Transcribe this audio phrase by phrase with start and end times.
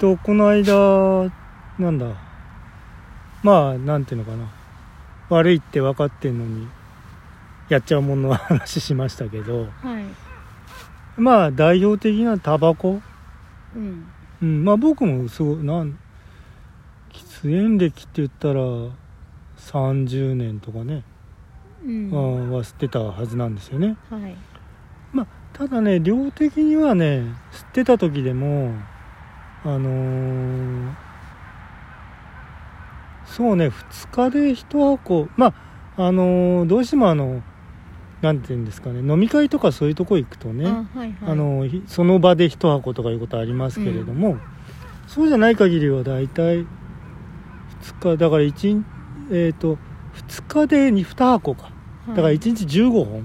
[0.00, 1.30] とこの間
[1.78, 2.06] なんだ。
[3.42, 4.50] まあなんていうのかな。
[5.28, 6.66] 悪いって分かってんのに
[7.68, 9.68] やっちゃうものの話しましたけど。
[9.82, 10.04] はい。
[11.20, 13.02] まあ代表的なタバコ、
[13.76, 14.06] うん。
[14.42, 15.98] うん、まあ僕もすごいなん
[17.12, 18.62] 喫煙歴って言ったら
[19.58, 21.04] 30年とかね、
[21.84, 22.10] うん。
[22.10, 23.98] うん、は吸ってたはずなんですよね。
[24.08, 24.34] はい。
[25.52, 27.18] ただね量的にはね
[27.52, 28.72] 吸ってた時でも
[29.64, 30.92] あのー
[33.26, 35.54] そうね2日で1箱ま
[35.96, 37.42] ああのーどうしてもあの
[38.22, 41.32] なんて言うんですかね飲み会とかそういうとこ行くとねあはいはい。
[41.32, 44.36] あのひその場で1箱とかいうことありますけれども、
[45.06, 46.66] そうじゃない限りは大体2
[48.12, 48.84] 日だから1日
[49.32, 49.78] えっ、と
[50.28, 51.70] 2日で 2, 2箱か。
[52.08, 53.24] だからはい1日15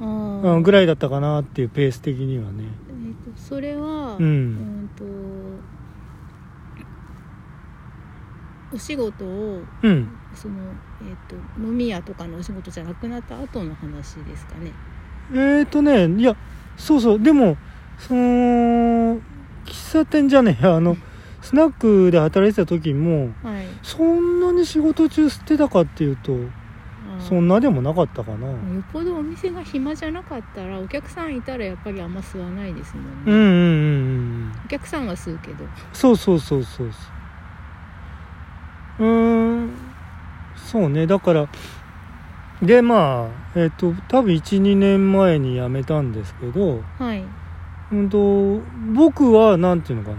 [0.00, 2.64] 本、うん、ぐらいだったかなっていうペース的にはね。
[2.88, 4.24] えーとそれはうん。
[4.24, 5.04] うんと
[8.72, 10.08] お仕事をうん。
[10.34, 10.54] その、
[11.02, 14.72] えー、と飲み屋とかのお仕事じゃなくなった後の話ですかね。
[15.32, 16.36] えーとねいや
[16.76, 17.20] そうそう。
[17.20, 17.56] でも
[17.98, 18.20] その
[19.64, 20.96] 喫茶店じゃねえ あの
[21.42, 23.66] スナックで働いてた時もはい。
[23.82, 26.36] そんなに仕事中吸ってたかっていうと
[27.18, 28.46] そんなでもなかったかな。
[28.46, 33.52] よっぽどお店が暇じゃなかったらお客さんいたらやっぱりあんま吸わないですもんね、うんうんうんう
[34.46, 34.52] ん。
[34.64, 35.64] お客さんは吸うけど。
[35.92, 37.19] そうそうそうそうそう
[39.00, 39.70] うーん。
[40.56, 41.06] そうね。
[41.06, 41.48] だから
[42.62, 47.24] でまあえっ、と多分12年前に辞めたんですけどはい。
[47.92, 48.60] うんと
[48.94, 50.16] 僕はなんていうのかな。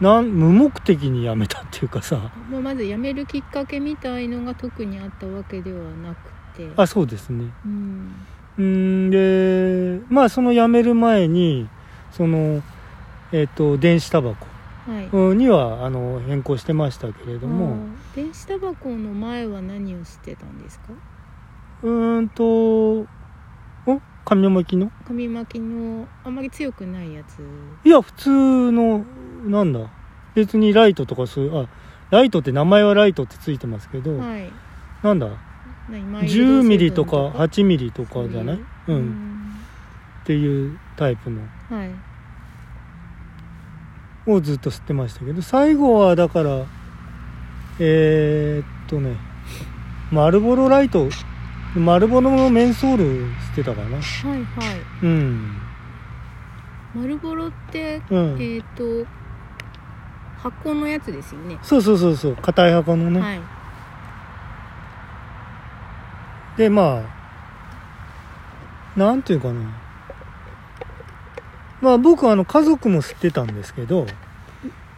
[0.00, 2.32] なん無目的に辞めたっていうかさ。
[2.50, 6.68] まあまず辞めるきっかけみたいのが特にあったわけではなくて。
[6.76, 7.44] あそうですね。
[7.66, 8.14] うん。
[8.58, 8.64] うー
[9.08, 9.10] ん。
[9.10, 11.68] でまあその辞める前に
[12.12, 12.62] その
[13.32, 14.46] えっ、と電子タバコ
[14.86, 15.08] はい。
[15.12, 17.76] うんにはあの変更してましたけれども。
[18.14, 20.92] 電子タバコの前は何をしてたんですか？
[21.82, 23.06] うーんとお
[24.24, 24.90] 紙巻きの？
[25.06, 27.38] 紙巻きのあんまり強くないやつ。
[27.84, 29.04] いや普通の
[29.46, 29.80] なんだ
[30.34, 31.66] 別にライトとかそういうあ
[32.10, 34.50] ライトって名前はライトってついてますけど、はい。
[35.02, 35.28] なんだ
[35.90, 38.60] 何マイルド10ミリとか成分8ミリとかじゃない？
[38.86, 39.12] そうういん。
[40.22, 41.40] っていうタイプの。
[41.70, 41.90] うんはい
[44.26, 46.64] をずっと吸ってましたけど最後はだから
[47.78, 49.16] えー、っとね
[50.10, 51.08] マルボロライト
[51.74, 53.96] マルボロのメンソール吸ってたかな？
[53.96, 54.80] はいはい。
[55.02, 55.58] うん。
[56.94, 58.36] 丸ボロってうん。
[58.38, 59.06] えっ、と
[60.36, 61.58] 箱のやつですよね。
[61.62, 63.40] そうそうそうそう硬い箱のね、はい。
[66.58, 67.02] でまあ
[68.98, 69.81] なんていうかな
[71.82, 74.06] まあ僕はあの家族も吸ってたんですけど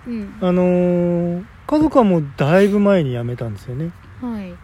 [0.07, 0.39] うん。
[0.41, 3.91] あのー家族はもうだいぶ前に辞めたんですよね。
[4.21, 4.55] はい。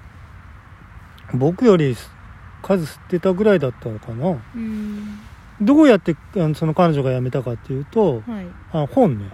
[1.35, 1.97] 僕より
[2.63, 4.37] 数吸ってたぐらいだったのかな。
[4.55, 5.19] うん。
[5.63, 8.47] どうやってあのその彼女が辞めたかっていうとはい。
[8.73, 9.31] あ本ね。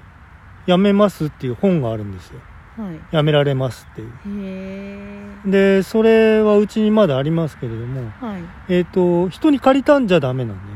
[0.69, 2.41] 辞めますっていう本があるんですよ。
[2.77, 3.01] はい。
[3.11, 5.51] 辞められますっていう。
[5.51, 8.43] でそれはうちにまだありますけれどもはい。
[8.69, 10.76] えっ、と人に借りたんじゃダメなんだよね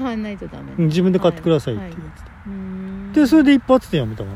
[0.00, 1.86] 買わないとダメうん自分で買ってくださいってい。
[1.88, 1.96] うや
[3.12, 4.30] つで、それで一発でやめたか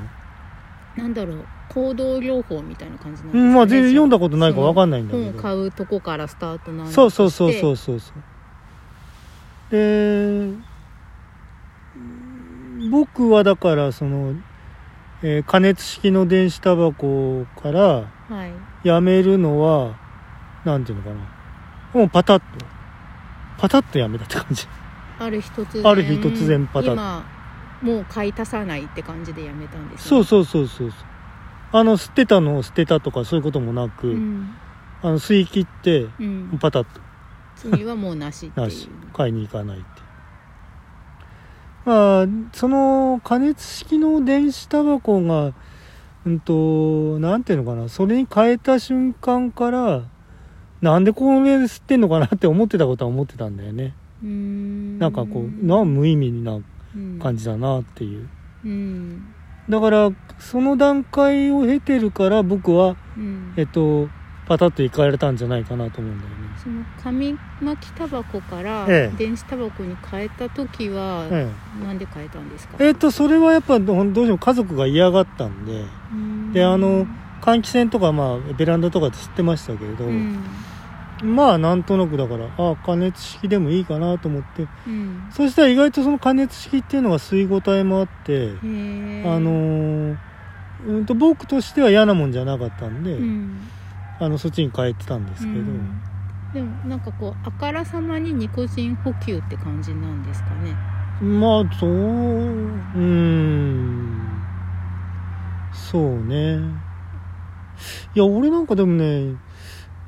[0.96, 1.44] ななんだろう。
[1.70, 3.40] 行動療法みたいな感じなんですか、ね。
[3.40, 5.42] うんまあ全然読んだことないから分かんないんだけど。
[5.42, 8.14] 買うとこからスタートなんそうそうそうそううそうそう。
[9.70, 10.54] で
[12.90, 14.34] 僕はだからその、
[15.22, 17.80] えー加熱式の電子タバコから
[18.28, 18.46] は
[18.84, 18.86] い。
[18.86, 19.98] やめるのは
[20.64, 21.16] なんていうのかな。
[21.94, 22.44] もうパタッと。
[23.56, 24.66] パタッとやめたって感じ
[25.18, 27.24] ある日突然ある日突然パタッ今
[27.82, 30.08] もう買い足さないって感じでやめたんですね。
[30.08, 31.00] そうそうそうそうそう。
[31.72, 34.54] あの捨てたのを捨てたとかそういうこともなく、うん、
[35.02, 37.00] あの吸い切ってうん、パタッと。
[37.56, 38.66] 次はもうなしっていう。
[38.66, 38.88] なし。
[39.12, 39.86] 買いに行かないって。
[41.84, 45.52] まあその加熱式の電子タバコが
[46.24, 47.90] うんとなんていうのかな。
[47.90, 50.04] それに変えた瞬間から
[50.80, 53.94] なんでこれ吸ってんのかなって思ってたことは思ってたんだよね
[54.98, 56.58] なんかこうな無意味な
[57.22, 58.28] 感じじだなっていう。
[58.64, 59.34] うん。
[59.68, 63.52] だからその段階を経てるから僕はうん。
[63.56, 64.08] えっと
[64.46, 66.36] パタッと行かれたんじゃないかなと思うんだよね。
[66.62, 69.16] その紙巻きタバコからええ。
[69.16, 71.48] 電子タバコに変えた時はえ
[71.82, 72.76] なんで変えたんですか？
[72.78, 75.84] ええっとそれはやっぱどどうしても家族が嫌がったんで。
[76.12, 77.06] うんであの
[77.40, 80.38] 換気扇とかまあベランダとかで吸ってましたけれど、うん
[81.24, 84.66] まあなんとなくだからあ加熱式でもいいかなと思って。
[84.86, 85.28] うん。
[85.32, 88.66] そしたら意外とその加熱式っていうのが吸い応えもあってあ
[89.38, 90.16] のー
[90.86, 93.58] うんと僕としては嫌なもんじゃなかったんで、うん。
[94.20, 96.00] あのそっちに変えてたんですけど、うん。
[96.52, 100.76] でもなんかこうあからさまにニコチン補給って感じなんですかね。
[101.20, 104.28] まあそううーん。
[105.72, 106.58] そうね。
[108.14, 109.34] いや俺なんかでもね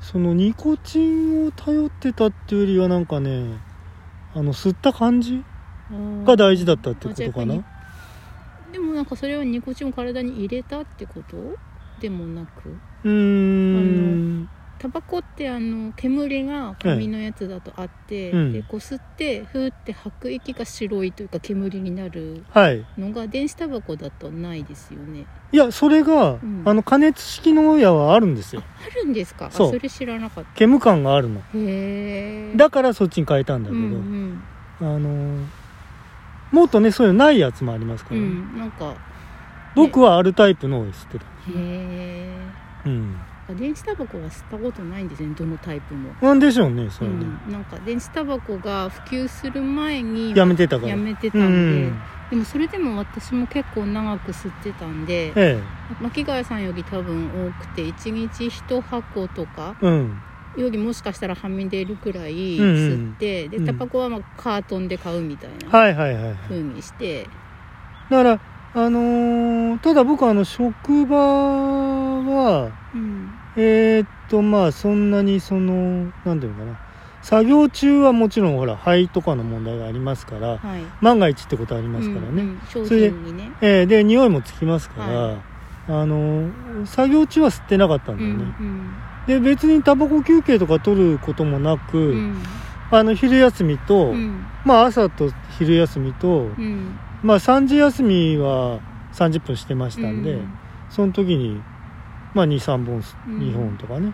[0.09, 3.57] そのニコチンを頼ってたっていうよりはなんかね
[4.33, 5.43] あの吸った感じ
[6.23, 7.61] が大事だったってことかな？
[8.71, 11.35] でもなんかそれはニコチンを体に入れたってこと？
[11.99, 12.69] でもなく。
[13.03, 14.49] うーん
[14.79, 18.53] タバコってあの煙が紙のやつだとあって、うん。
[18.53, 22.85] でこう吸ってふーって吐く息が白いというか煙になるはい。
[22.97, 25.25] のが電子タバコだとないですよね。
[25.51, 26.63] いやそれが、ん。
[26.65, 28.61] あの加熱式のやはあるんですよ。
[28.85, 29.47] あるんですか？
[29.47, 29.71] あそう。
[29.71, 30.49] それ知らなかった。
[30.55, 31.39] 煙感があるの。
[31.39, 34.41] へえだからそっちに変えたんだけど、うん
[34.81, 34.95] うん。
[34.95, 35.45] あの
[36.51, 38.27] もっとねそういうのないやつもありますかうら、ね。
[38.27, 38.95] んなんか
[39.75, 41.25] 僕はあるタイプのを吸ってた。
[41.25, 42.37] へえ
[42.85, 43.15] うん
[43.55, 50.89] 電子タバコは吸ったことないんですねどのタイプも、なんでしょうねそれね、うん、なんか電子タバコが普及する前にやめてたから。
[50.89, 52.01] やめてたうんで、ん。
[52.29, 55.61] でもそれでも私も結構長く吸ってたんでえ
[56.01, 60.21] 巻貝さんより多分多くて1日1箱とかえうん。
[60.57, 62.75] よりもしかしたらはみ出るくらいうんうん。
[62.75, 63.65] 吸って、うん。
[63.65, 66.35] でタバコはまあカートンで買うみたいなはいはいはいはい。
[66.49, 67.29] 風にして、
[68.09, 68.39] だから
[68.73, 76.79] あのーただ僕あの職場はうんえーっとまあそんなにそのなんていうのかな。
[77.23, 80.81] 作業中はもちろんほら肺とかの問題がありますからはい。
[81.01, 85.37] 万が一ってことありますからね、うんうん商それでねえーで匂いもつきますから、は
[85.89, 86.49] あの
[86.85, 88.93] 作業中は吸ってなかったんうだよね、ん
[89.27, 92.15] で別にタバコ休憩とか取ることもなく、うん。
[92.15, 92.37] うん
[92.89, 94.45] あの昼休みと、うん。
[94.63, 96.97] まあ朝と昼休みと、うん。
[97.21, 98.79] まあ3時休みは
[99.11, 100.53] 30分してましたんで、うん。
[100.89, 101.61] その時に
[102.37, 103.39] まあ23本す、うん。
[103.39, 104.13] 2本とかね。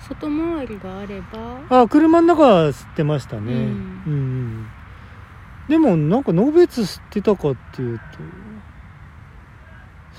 [0.00, 1.82] 外回りがあれば。
[1.82, 3.40] あ車の中は吸ってましたね。
[3.42, 4.66] ううんん、うん。
[5.68, 8.04] でもなんかのべつ吸ってたかっていうと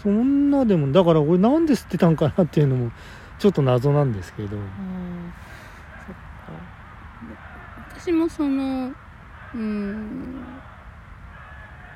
[0.03, 2.91] そんなでもだから俺なんで吸ってたんかなっていうのも
[3.39, 4.55] ちょっと謎なんですけど。
[4.55, 4.63] あー
[6.05, 7.99] そっか。
[7.99, 8.91] 私もその
[9.55, 10.43] うん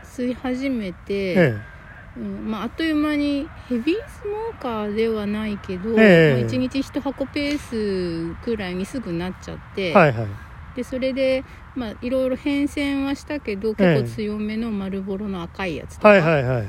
[0.04, 1.73] 吸い始めて、え
[2.16, 6.42] うんまあ、あっという間にヘビースモーカーではないけど、ええ。
[6.42, 10.28] まあ、1日1箱ペースくらいにすぐなっちゃって、えはいはい。
[10.76, 11.44] でそれで、
[11.76, 16.64] まあ、いろいろ変遷はしたけど結構強めの丸ボロの赤いやつとはいか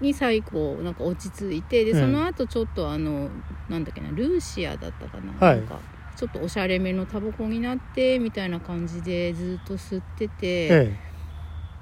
[0.00, 2.00] に最後なんか落ち着いてでうん。
[2.00, 3.30] その後ちょっとあの
[3.68, 5.58] なんだっけなルーシアだったかな,、はい。
[5.58, 5.80] なんか
[6.16, 10.96] ちょっとおしゃれめのタバコになってみたいな感じでずっと吸ってて、え。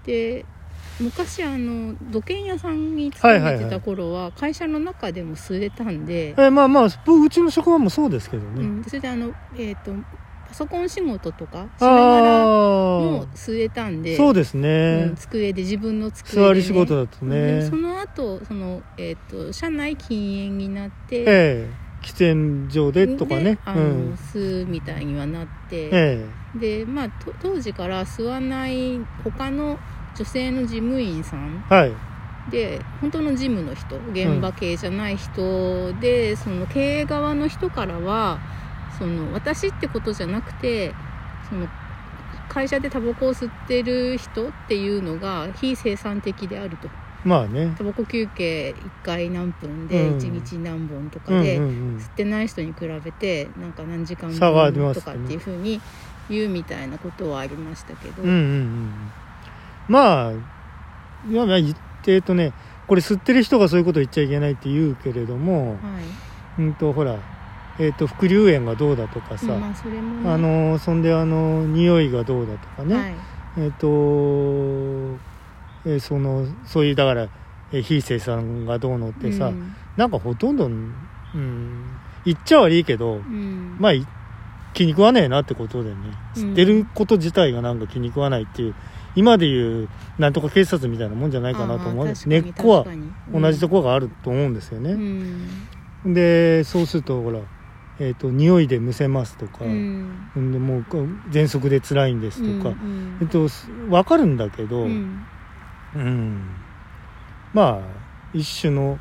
[0.07, 0.47] で
[1.00, 9.93] 昔あの土建屋さんに勤めてた頃は会社の中でも吸えたんで,、えええまあまあ僕うちの職場もそうですけどね、うん、でそれであの、えー、と
[10.47, 21.91] パソコン仕事とかしながらもあ吸えたんであそうですうねん、机で自分の机で、ね、座り仕事だとでもそねの後その、えー、と社内禁煙になって、ええ。
[22.02, 23.58] 喫煙所でとかね。
[23.64, 24.14] あの、うん。
[24.14, 26.25] 吸うみたいにはなって、え。
[26.55, 29.79] でまあと当時から吸わない他の
[30.17, 31.65] 女性の事務員さん。
[31.71, 31.93] えはい。
[32.51, 38.38] で本当の事務の人現場系じゃない人で、その経営側の人からは
[38.99, 40.93] その私ってことじゃなくて
[41.49, 41.67] その
[42.49, 46.88] 会社でタバコを吸ってる人っていうのが非生産的であると。
[47.25, 47.75] まあね。
[47.76, 50.19] タバコ休憩1回何分でうん。
[50.19, 51.71] 1日何本とかうんで、うんうん。
[51.99, 55.81] 吸ってない人に比べてなんか何時間分とかっていうふうに
[56.29, 59.12] 言うみたいなことはありましたけど、うんうんうん
[59.90, 60.32] まあ
[61.28, 62.52] いやまあ言ってえっとね
[62.87, 65.78] これ吸ってる人がそういうこと言っちゃいけないって言うけれども、はい。
[66.59, 67.18] うんとほら
[67.78, 69.99] えっと副流煙がどうだとかさ、うんまあそね。
[70.26, 73.14] あのそんであの匂いがどうだとかね、はい。
[73.59, 73.87] えっ、と、
[75.85, 77.28] えーそのそういうだから、
[77.73, 79.75] えー非生産がどうのってさ、うん。
[79.97, 80.94] なんかほとんど、うん、
[82.25, 83.76] 言っちゃ悪いけど、うん。
[83.78, 84.06] まあい
[84.73, 85.97] 気に食わねえなってことでね。
[86.37, 86.42] うん。
[86.42, 88.75] 吸ってること自体がなんか気に食わないっていう
[89.17, 89.88] 今でいう
[90.19, 92.12] なんとか警察みたいなもんじゃないかなと思う。
[92.26, 92.87] 根っこは
[93.33, 96.14] 同じところがあると思うんですようね、ん。
[96.14, 97.40] でそうするとほら
[98.00, 100.31] えー、と匂いでむせますとか、うん。
[100.37, 100.81] んでもう
[101.31, 105.26] 喘息で辛いんですとか、うんえっと、す分かるんだけど、うん。
[105.95, 106.40] うん。
[107.52, 108.00] まあ
[108.33, 108.99] 一種の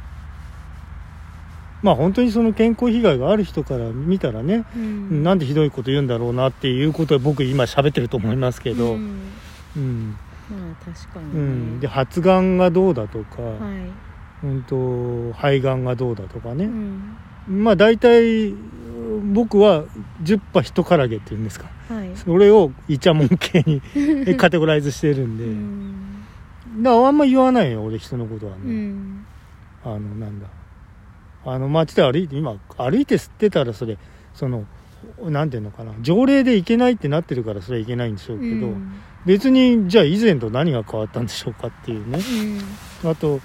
[1.81, 5.23] まあ本当にその健康被害がある人から見たらね、うん。
[5.23, 8.97] なんでひどいこと言うんだろうなっていうことは僕今喋ってると思いますけど、う
[9.75, 10.09] うん。
[10.09, 10.17] ん。
[10.49, 11.31] まあ確かに、ね。
[11.33, 11.79] うん。
[11.79, 13.71] で発がんがどうだとか、は
[14.43, 17.17] い、うん、と肺がんがどうだとかね、うん。
[17.47, 18.53] まあ大体
[19.33, 19.85] 僕は
[20.23, 21.69] 10波一からげっていうんですか。
[21.87, 22.11] はい。
[22.15, 23.81] それをイチャモン系に
[24.37, 26.83] カテゴライズしてるんで、うん。
[26.83, 29.25] だからあんま言わないよ俺人のことはうね、ん。
[29.83, 30.47] あのなんだ。
[31.45, 33.97] あの街で歩いて今歩いて吸ってたらそれ
[34.33, 34.65] その
[35.23, 35.93] なんていうのかな。
[36.01, 38.91] 条例でいけないってなってるからそれはいけないんでしょうけど、うん
[39.25, 42.19] 別にじゃあ以前と何が変わったんでしょうかっていうね。
[43.03, 43.39] あと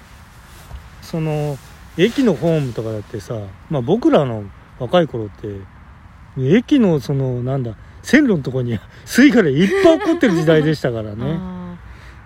[1.02, 1.58] その
[1.96, 3.38] 駅のホームとかだってさ、
[3.70, 4.44] まあ、僕らの
[4.78, 5.60] 若い頃って
[6.38, 11.78] 駅のそのなんだ線路のとこに吸い殻いっぱい起こってる時代でしたからうん、ね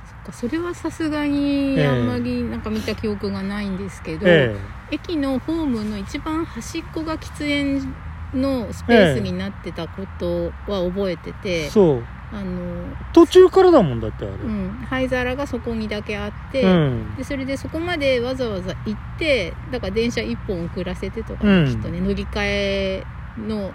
[0.08, 1.86] そっかそれはさすがにええ。
[1.86, 4.56] あんまりなんか見た記憶がないんですけど、え
[4.90, 7.94] 駅のホームの一番端っこが喫煙
[8.34, 14.34] のスペースになってたことは覚えてて、えそうあの途中からだもんだってあれ。
[14.34, 17.16] うん、灰皿がそこにだけあって、うん。
[17.16, 21.66] でそれでそこまでわざわざ行ってだから電車1本遅らせてとか、うん。
[21.66, 23.04] きっとね乗り換え
[23.38, 23.72] の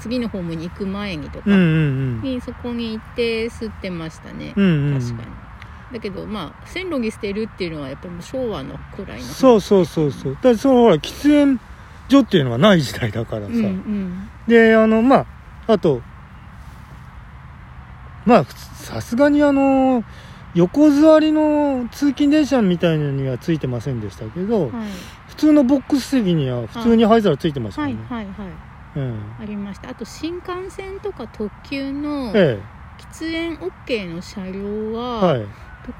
[0.00, 4.94] 次のホームに行く前にとかうんうんにそこに行って吸ってましたね、うんうん。
[4.94, 5.28] うん確かに。
[5.94, 9.24] だけどまあ線路に捨てるっていうのはやっぱりもう昭和のくらいの。
[9.24, 10.34] そうそうそうそう。
[10.34, 11.58] だからそのほら喫煙
[12.08, 14.30] 所っていうのがない時代だからさ、うんうん。
[14.46, 15.26] であのまあ
[15.72, 16.02] あと
[18.26, 20.04] まあさすがにあの
[20.54, 24.88] 横座りの通勤電車みたいなのにはついてませんでしたけど、はい。
[25.28, 28.48] 普通のボックス席には普通に灰皿ついてましたね、いはいはい
[28.96, 29.34] うん。
[29.40, 29.90] ありました。
[29.90, 32.60] あと新幹線とか特急のえ
[32.98, 35.40] 喫煙 OK の車両えは、はい。
[35.40, 35.46] ど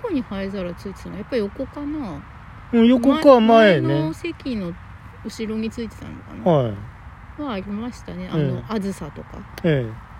[0.00, 1.16] こに灰皿ついてたの？
[1.16, 2.23] やっぱり横かな？
[2.73, 3.88] うん横か前ね。
[3.88, 4.73] の席の
[5.25, 7.43] 後ろについてたのかな、はい。
[7.43, 8.31] はありましたね。
[8.33, 9.38] あえの、あずさとか。
[9.64, 10.13] ええ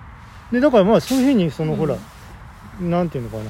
[0.53, 1.79] でだからまあそういうふうにその、うん。
[1.79, 1.97] ほら
[2.81, 3.45] なんていうのかな。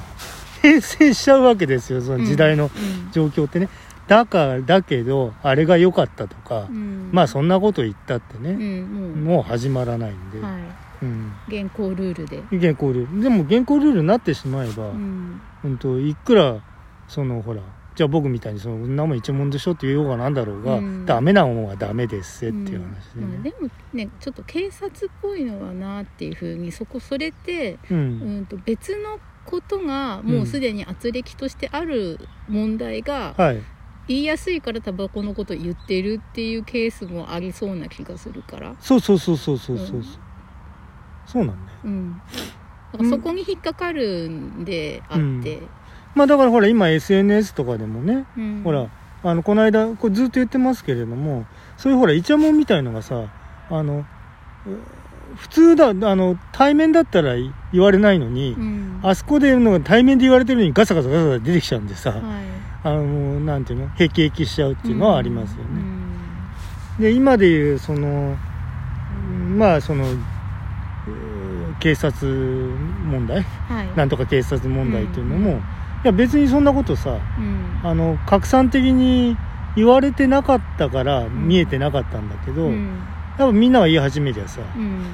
[0.63, 3.11] 変遷しちゃうわけですよその時代のうん。
[3.13, 3.69] 状況ってね、
[4.07, 7.11] だからだけどあれが良かったとか、うん。
[7.13, 10.63] まあそんなこと言ったってうね、んももう始まらないんで、う、はい。
[11.03, 13.23] うん、現行ルールで、現行ルール。
[13.23, 15.41] でも現行ルールになってしまえば、うん。
[15.65, 16.57] うん、といくら
[17.09, 17.61] そのほら
[17.95, 21.07] じゃあ僕みたいにその「生一問でしょ」って言おうがなんだろうが、うん。
[21.07, 27.97] ダメなもんはダメですっていう話でまあ、ね、でもねちょっと警察っぽいのはなっていうふうにそこそれって、うん。
[27.97, 33.63] うん、と別のことがもうすでに圧力としてある問題がはい。
[34.07, 40.01] 言いやすいからタバコのことを言ってるっていうケースもありそうな気がするから、そうそうそうそうそうそう、う。
[40.01, 40.05] ん。
[41.27, 41.79] そうなんだよ。
[41.85, 42.21] うん、
[42.93, 45.63] だからそこに引っかかるんであって、
[46.15, 48.63] まあだからほら今 SNS とかでもね、うん。
[48.65, 48.89] ほら
[49.23, 53.25] あのこの間これずっと言ってますけれどもそういうほらイチャモンみたいのがさ
[53.71, 54.05] あのう
[55.37, 57.35] 普通だあの対面だったら
[57.73, 59.01] 言われないのに、うん。
[59.03, 62.21] あそこでのが対面で言われてるのにガサガサガサガサ出てきちゃうんでさ、はい。
[62.85, 65.65] あのなんていうのへきへきしちゃうっていうのはありますよね、
[66.99, 67.03] うん。
[67.03, 68.37] で今でいうその
[69.29, 70.05] うんまあその
[71.81, 73.43] 警察問題？
[73.43, 73.89] はい。
[73.97, 75.55] なんとか警察問題っていうのも、い
[76.05, 77.81] や別にそんなことさうん。
[77.83, 79.37] あの拡散的に
[79.77, 81.49] 言われてなかったからん。
[81.49, 82.99] 見えてなかったんだけど、うん。
[83.39, 85.05] やっぱみんなが言い始めりゃさうん。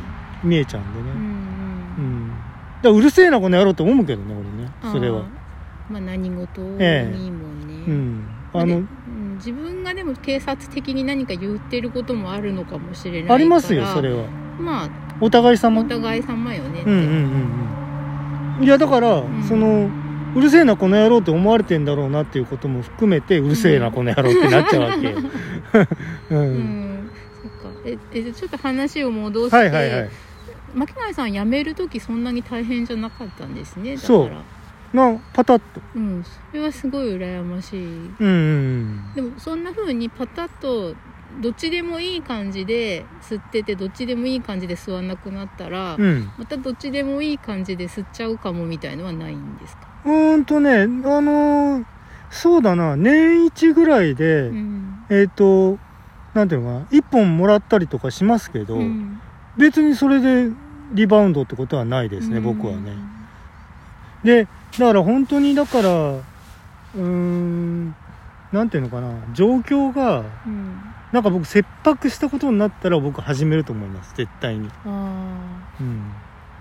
[0.43, 2.33] 見えちゃうんでね、うんうん。
[2.83, 5.25] だうるせえなこの野郎って思うけどね俺ねそれは。
[5.91, 8.27] まあ何事にもね、えうん。
[8.53, 8.83] あの、
[9.37, 14.27] 自分がでも警察的に何か言ってることもあるのかもしれないありますよそれは。
[14.59, 15.81] まあお互い様。
[15.81, 18.65] お互い様よねって、うんうんうんうん。
[18.65, 19.43] いやだから、ん。
[19.43, 19.89] その
[20.35, 25.11] うるせえなこの野郎って思われてんだろうなっていうことも含めてうるせえなこの野郎ってなっちゃうわけ。
[25.11, 25.19] よ、
[26.31, 26.39] うん。
[26.39, 27.11] うん。
[27.43, 27.81] そっか。
[27.85, 30.11] ええちょっと話を戻して、はいはいはい。
[30.75, 34.07] 巻貝さん辞める時そんなに大変じゃなかったんですねだから。
[34.07, 34.31] そう。
[34.97, 35.81] なパタッと。
[35.95, 36.25] うん。
[36.25, 37.79] それはすごい羨ましい。
[37.79, 39.15] うんうん。
[39.15, 40.95] でもそんな風にパタッと
[41.41, 46.03] どっちでもいい感じで吸っててどっちでもいい感じで吸わなくなったら、うん。
[46.03, 51.85] うんまたどっちでもいい感じで吸っちゃうかもみたいのはないんですか、うーんとねあのー
[52.31, 52.97] そうだな。
[52.97, 55.05] 年一ぐらいで、うん。
[55.11, 55.79] えっ、と
[56.33, 59.21] なんていうのかな1本もらったりとかしますけど、うん。
[59.57, 60.53] 別にそれで
[60.93, 62.93] リバウンドってことはないですね、僕はね。
[64.25, 64.45] で
[64.79, 67.95] だから本当にだからうーん
[68.53, 74.15] なんていうのかな状況がうんなんか僕切迫したことになったら僕始めると思います。
[74.15, 74.69] 絶対に。
[74.69, 74.91] ああ
[75.81, 76.13] うん。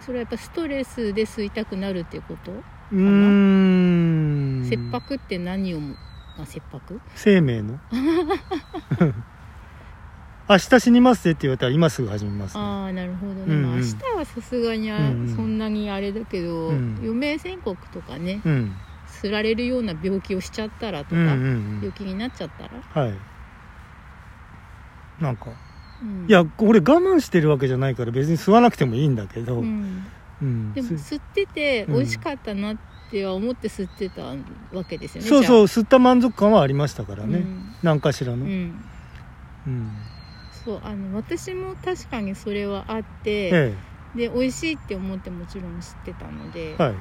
[0.02, 4.66] それはやっぱストレスで吸いたくなるっていうこと、うーん。
[4.68, 5.96] 切迫って何をも
[6.38, 7.00] あ切迫？
[7.16, 7.80] 生命の？
[10.50, 13.62] 明日死にますってって言われたら今すぐ始めます、ね、ああなるほどね、うんうん。
[13.68, 15.36] まあ明日はさすがにあうんうん。
[15.36, 16.96] そんなにあれだけど、うん。
[17.00, 18.74] 余命宣告とかねうん。
[19.06, 23.18] すられるような病気をしちゃったらとか、うんうん病気になっちゃったら、うんはい
[25.22, 25.52] なんか。
[26.02, 26.28] うん。
[26.30, 30.06] いや俺我慢してるわけじゃないから別に吸わなくてもいいんだけど、ううん。
[30.42, 31.96] ん、でもす吸っててうん。
[31.96, 32.78] 美味しかったなっ
[33.10, 34.24] ては思って吸ってた
[34.76, 37.76] わけですよねそうそうう吸った満足感はありましたからね、ん。
[37.82, 38.52] 何かしらの、ううん。
[39.72, 39.92] ん
[40.66, 43.74] そうあの私も確かにそれはあって、え
[44.16, 46.94] で美味しいって思ってもちろん知ってたので、えはい。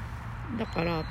[0.56, 1.04] だから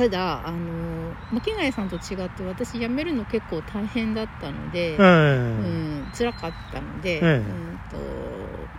[0.00, 5.02] ただあの巻貝さんと違って私辞めるの結構大変だったので、ええ。
[5.02, 7.36] うん辛かったので、ええ。
[7.50, 8.70] うんと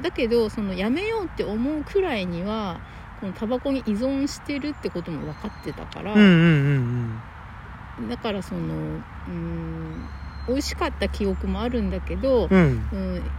[0.00, 2.80] だけどその辞めようって思うくらいには
[3.16, 7.24] このタバコに依存してるってことも分かってたから、うんうん
[7.98, 10.08] うんだからそのうん
[10.48, 13.32] 美味しかった記憶もあるんだけど、うんうんうん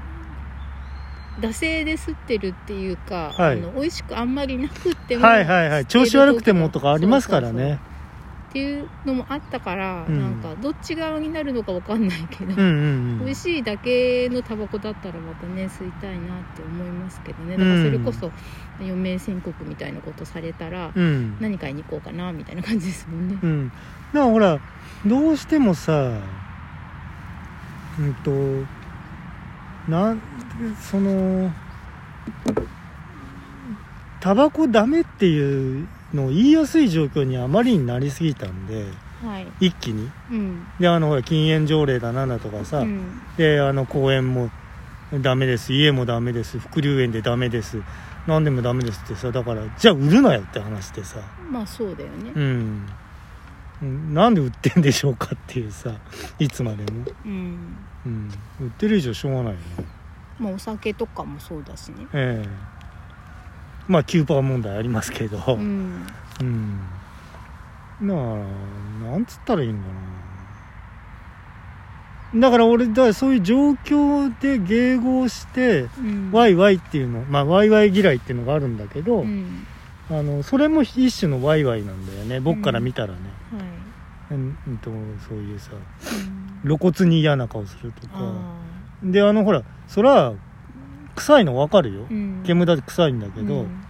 [1.40, 3.54] 惰性で吸ってるっていうか、はい。
[3.54, 5.86] あの美味しくあんまりなくってもはいはいはい。
[5.86, 7.80] 調子悪くてもとかありますからね。
[8.50, 10.20] っていうのもあったから、うん。
[10.20, 12.70] なんかどっち側になるのかわかんないけど、うんうんう
[13.16, 13.20] ん。
[13.20, 17.56] 美味しいだけのタバコだったらまたね吸いたいなって思いますけどね。
[17.56, 18.30] だからそれこそ
[18.80, 21.38] 余命宣告みたいなことされたら、うん。
[21.40, 23.38] 何買いに行こうかなみたいな感じですもんね。
[23.42, 23.48] う。
[23.48, 23.70] ん。
[23.70, 23.80] だか
[24.20, 24.60] らほら
[25.06, 26.12] どうしてもさ
[28.00, 28.32] うんと
[29.90, 30.22] なん
[30.80, 31.52] その
[34.20, 38.86] タバコダメっていうのを言いやすい状況にあまりになりすぎたんで
[39.24, 40.10] はい、一気に。
[40.32, 40.68] うん。
[40.80, 43.22] であのほら禁煙条例だなんだとかさ、うん。
[43.38, 44.50] であの公園も
[45.14, 47.82] ダメです家もダメです副流煙でダメです
[48.28, 51.20] 何でもダメですってさだからじゃあ売るなよって話でさ。
[51.52, 52.32] まあそうだよね。
[52.36, 52.88] うん
[53.82, 54.14] うん。
[54.14, 55.94] なんで売ってんでしょうかっていうさ
[56.40, 57.78] いつまでも、うん。
[58.04, 58.30] うん、
[58.60, 59.86] 売ってる以上しょうがないよね
[60.42, 62.08] まあお酒とかもそうだしね。
[62.14, 62.50] ええ。
[63.88, 65.38] まあキューパー問題ありますけど。
[65.38, 66.04] ううん、
[66.44, 66.80] ん
[68.02, 68.14] だか
[69.04, 69.94] らなんつったらいいんだな。
[72.34, 76.32] だから俺だからそういう状況で迎合してうん。
[76.32, 79.68] ワイワイっていうのまあワイワイ嫌いっていうのがあるんだけど、うん。
[80.10, 82.40] あのそれも一種のワイワイなんだよね。
[82.40, 83.20] 僕から見たらね、
[83.52, 84.36] はい。
[84.38, 84.90] うんうんと
[85.28, 86.62] そういうさうん。
[86.64, 88.14] 露骨に嫌な顔するとか。
[88.16, 88.71] あ
[89.04, 90.34] であのほらそら
[91.16, 92.06] 臭いの分かるよ。
[92.10, 92.44] ーうん。
[92.46, 93.86] 煙だって臭いんだけど、うん。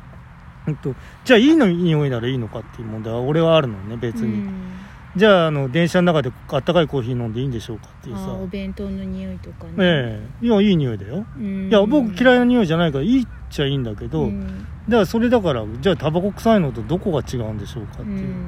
[0.68, 0.94] うんと
[1.24, 4.74] じゃあいいの匂いならいいのかっていう問題は俺はあるのね別に、うん。
[5.16, 8.32] じゃああの電車の中であったかいコーヒー飲んでいいんでしょうかっていうさ。
[8.32, 9.72] お弁当の匂いとかね。
[9.80, 10.46] ええ。
[10.46, 11.68] いやいい匂いだよ、うん。
[11.68, 14.48] いや僕嫌いな匂いじゃないからいいっちゃいいんだけど、うん。
[14.48, 18.06] だからそれだからじゃあタバコ臭いのとどこが違うんでしょうかってう。
[18.06, 18.46] いう、ん。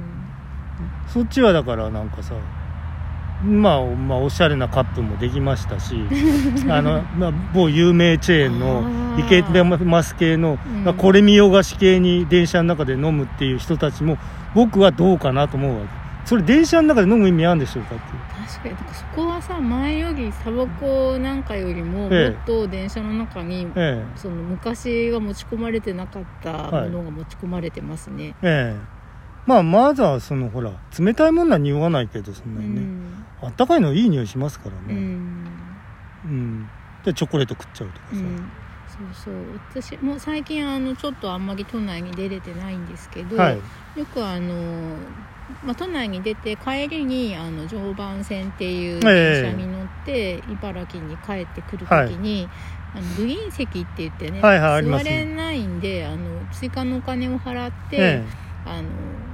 [1.07, 2.33] そっちはだからなんかさ
[3.43, 5.95] まあ、まあ、おしゃれなカップもできましたし
[6.69, 10.83] あの、まあ、某有名チェーンのイケてます系の、うん。
[10.83, 14.17] まあ、これ見よがし系に電車の中で飲むっていう人たちも
[14.55, 16.03] 僕はどうかなと思うわけ。
[16.25, 18.47] それ電車の中で飲む意味あるんでしょうかっていう。
[18.47, 22.33] 確かにだからそこはさ前よりタバコなんかよりももえ。
[22.33, 28.35] えっと電車の中に、えその昔は持ち込まれてなかったはいものが持ち込まれてますね。
[28.41, 28.92] えええ
[29.45, 33.25] まあまずはそのほら冷たいものは匂わないけどそんうなにね、ん。
[33.41, 35.47] あったかいのいい匂いしますからうねん。
[36.25, 36.69] うん、
[37.03, 38.51] でチョコレート食っちゃうとかさ、うん。
[38.87, 39.35] そうそう。
[39.81, 43.59] 私も最近あのちょっとあんまり都内に出れてないんですけど、はい。
[43.99, 44.95] よくあの、
[45.63, 52.47] まあ、都内に出て帰りにあの常磐線っていう電車に乗って、茨城に帰ってくるときに、
[52.95, 58.23] あのグリーン席って言ってね、はいはい座れないんであの追加のお金を払って、え
[58.65, 59.32] あのえ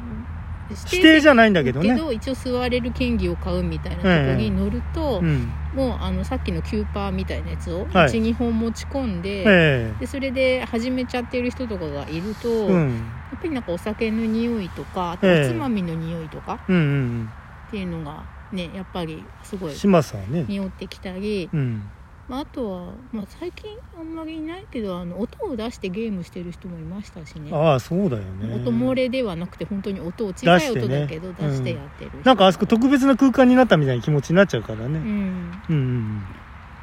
[0.70, 1.90] 指定じゃないんだけどね。
[1.90, 5.52] けど一応座れる権利を買うみたいなところに乗ると、うん。
[5.76, 8.10] もうあのさっきのキューパーみたいなやつをはい。
[8.10, 12.90] 12、本持ち込んで,、えでそれで始めちゃってる人とかがいると、えうん。
[12.90, 15.50] やっぱりなんかお酒の匂いとかあとええ。
[15.50, 17.30] おつまみの匂いとかうんうん
[17.68, 20.46] っていうのがねやっぱりすごいうんしますわね。
[20.48, 21.84] 匂ってきたり、うん
[22.30, 23.68] まあ、あとは、まあ、最近
[24.00, 27.50] あんまりいないけどあの音を出してゲームしてる人もいましたしね。
[27.52, 28.56] ああそうだよね。
[28.56, 34.86] 音漏れではなくて本当に音を小さい音だけど出してやってる人、なんかあそこ特別な空間になったみたいな気持ちになっちゃうからね。
[34.86, 35.52] うん。
[35.70, 36.22] うんうん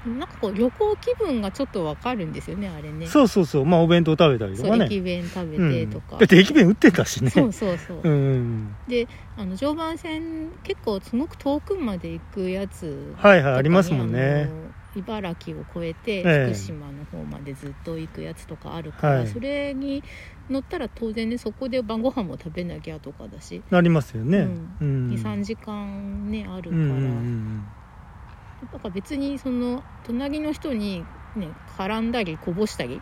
[0.06, 3.06] なんかこう旅行気分がちょっとわかるんですよねあれね。
[3.06, 3.66] うんそうそうそう。
[3.66, 4.84] まあお弁当食べたりとかね。
[4.86, 7.30] 駅弁食べうんてとか、だって駅弁売ってたしね。
[7.30, 14.48] そうそうそう、うんうんであの常磐線結構すごく遠くまで行くやつはいはいありますもんね
[14.96, 16.44] 茨城を越えてええ。
[16.46, 19.26] 福島の方までずっと行くやつとかあるから、はい。
[19.28, 20.02] それに
[20.48, 24.38] 乗ったら当然ねそこで晩ご飯も食べなきゃとかだし、なりますよね。
[24.38, 24.76] うん。
[24.80, 25.08] うん。
[25.10, 27.62] 23時間ねあるから、うんうんうん
[28.72, 31.04] だから別にその隣の人に
[31.36, 33.00] ね絡んだりこぼしたり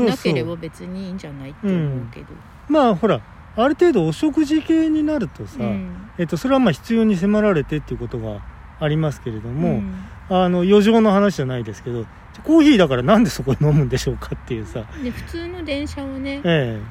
[0.00, 2.26] なければう別にいいんじゃないって思うけど、
[2.68, 3.20] まあほら
[3.56, 6.10] ある程度お食事系になるとさ、うん。
[6.18, 8.40] えっと、それはまあ必要に迫られてっていうことが
[8.80, 9.94] ありますけれども、うん
[10.28, 12.04] あの余剰の話じゃないですけど
[12.44, 14.84] コーヒーだからなんでそこで飲むんでしょうかっていうさ。
[15.02, 16.82] で普通の電車はね、ええ。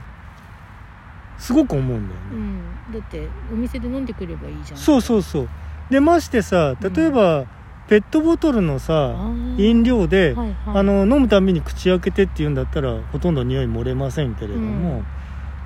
[1.38, 4.80] すごく思うんだよね、うん、だってお店で飲んでくればいいじゃん。
[4.80, 5.50] そうそうそう。
[5.89, 7.45] でましてさ例えば、
[7.88, 9.69] ペットボトルのあさー。
[9.69, 15.04] 飲料で、はいはい、あの飲むたびに口開けてっていうんだったらほとんど匂い漏れませんけれども、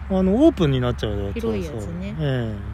[0.10, 2.16] あのオープンになっちゃうやつはさ広いやつね。
[2.20, 2.69] え確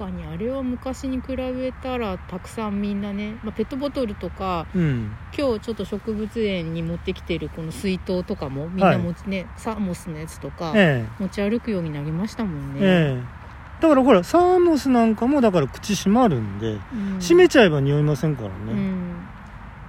[0.00, 5.16] かにあれは昔に比べたらたくさんみんなね、まあ、ペットボトルとかえうん。
[5.36, 13.40] 今日ちょっと植物園に持ってきてるこの水筒とかもみんな持ちね、サーモスのやつとかえ持ち歩くようになりましたもんね、えええ
[13.80, 17.18] だからほらサーモスなんかもだから口閉まるんで、うん。
[17.18, 19.14] 閉めちゃえば匂いませんからね、うん。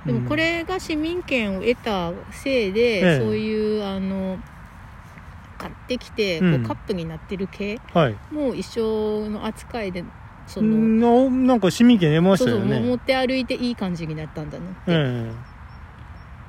[0.06, 3.20] でもこれが市民権を得たせいで、ええ。
[3.20, 4.40] そういうあの
[5.62, 8.16] 買ってきてこううんカップになってる系、うんはい。
[8.32, 10.04] もう一緒の扱いで
[10.48, 14.94] その、ななんか市民権得ましそうそうたよね持って歩いていい感じになったんだなって、え
[15.30, 15.32] え。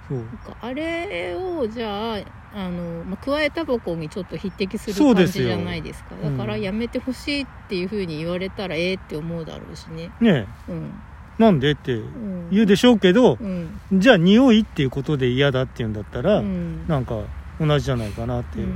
[0.09, 0.18] そう。
[0.18, 2.18] なんかあれをじゃあ
[2.55, 6.16] あの、まあ、加えタバコにちょっと匹敵する感じじゃないですか。
[6.16, 10.11] だからうんやめてほしいっていうふうに言われたらええって思うだろうしね。
[10.20, 11.05] ねうん、
[11.38, 13.81] えなんでってうん、言うでしょうけど、うん。
[13.92, 16.87] じゃあ匂いっていうことで嫌だっていうんだったら、うん。
[16.88, 17.20] なんか
[17.66, 18.75] 同じじゃないかなっていう、うん。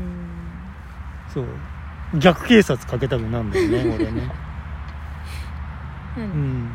[1.33, 1.47] そう。
[2.19, 4.31] 逆警察かけたくなるんだよね 俺ね。
[6.19, 6.71] うん。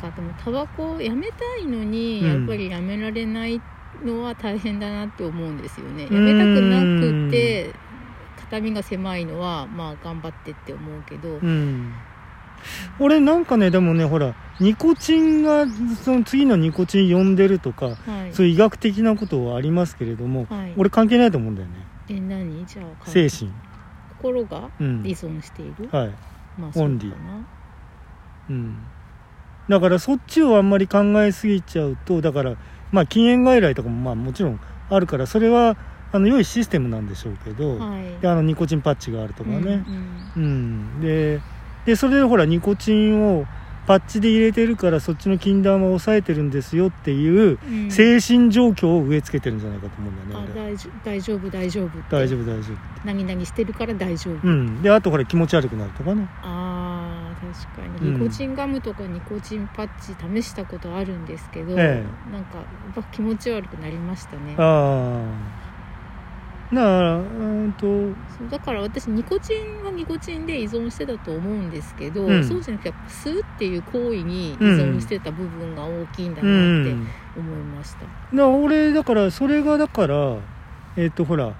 [0.00, 2.38] かでもタバコをやめたいのに、うん。
[2.40, 3.60] やっぱりやめられない
[4.04, 6.04] のは大変だなって思うんですよね。
[6.04, 7.72] やめたくなくて
[8.50, 11.92] 肩身が狭いのはまあ頑張ってって思うけど、うん
[13.00, 15.66] 俺なんかねでもねほらニコチンが
[16.02, 18.32] その次のニコチン呼んでるとかはい。
[18.32, 20.74] そういう医学的なことはありますけれども、はい。
[20.76, 21.74] 俺関係ないと思うんだよね。
[22.08, 22.64] え何？
[22.66, 23.50] じゃあ精神。
[24.18, 25.02] 心がうん。
[25.06, 26.14] 依存している、はい。
[26.58, 27.10] まあオンリー。
[27.10, 27.16] な。
[28.50, 28.78] うん。
[29.68, 32.56] だからそっちをあんまり考えすぎちゃうとだから
[32.92, 35.76] まあ禁煙外来とかもまあもちろんあるからそれは
[36.12, 38.20] あの良いシステムなんでしょうけど、はい。
[38.20, 39.84] であのニコチンパッチがあるとかね、
[40.36, 40.42] うん。
[40.42, 41.40] うん、で
[41.86, 43.44] でそれでほらニコチンを
[43.86, 47.84] パッチで入れてるからそっちの禁断は抑えてるんですよっていううん。
[47.84, 54.82] うん精神状況を植え付けてるんじゃないかと思うんだあよね俺大丈大丈夫大丈夫大丈夫大丈夫何々してるから大丈夫、うん。
[54.82, 56.26] であとほら気持ち悪くなるとかね。
[56.42, 58.08] あー確かに。
[58.08, 58.20] うん。
[58.20, 64.56] ニコチンガムとかニコチンパッチ試したことあるんですけど、えなんかやっぱ気持ち悪くなりましたね。
[64.58, 65.65] ああ
[66.72, 67.86] だからうんと
[68.50, 72.44] だから私ニコチンはニコチンで依存してたと思うんですけど、うん。
[72.44, 77.08] そうじゃなくてやっぱ吸うっていう行為に依存してた部分が大きいんだうなってん。
[77.36, 80.36] 思いました、だから俺だからそれがだから
[80.96, 81.54] えっ、とほら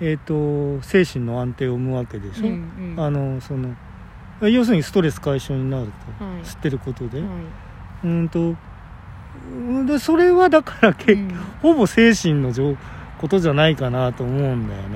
[0.00, 3.00] えっ、と精神の安定を生むわけでしょ、うんうん。
[3.00, 3.74] あのその
[4.40, 6.44] 要するにストレス解消になると、はい。
[6.44, 7.26] 知ってることで、は
[8.04, 8.56] うんと
[9.52, 11.28] うんでそれはだからうん。
[11.62, 12.76] ほぼ精神の状
[13.20, 14.92] ことじゃないかなと思うんだようん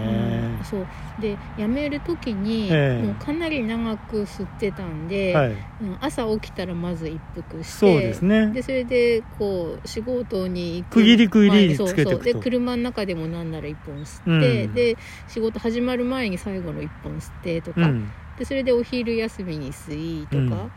[0.59, 0.87] ね、そう。
[1.21, 3.07] で辞める時に、ええ。
[3.07, 5.51] もうかなり長く吸ってたんで、はい。
[5.51, 5.57] うん
[6.01, 8.47] 朝起きたらまず一服してそうですね。
[8.49, 10.95] でそれでこう仕事に行く。
[10.95, 14.75] 区切り区切りつけてで車の中でもなんなら1本吸って、うん。
[14.75, 14.97] で
[15.29, 18.11] 仕事始まる前に最後の1本吸ってとか、うん。
[18.39, 20.71] でそれでお昼休みに吸いとか、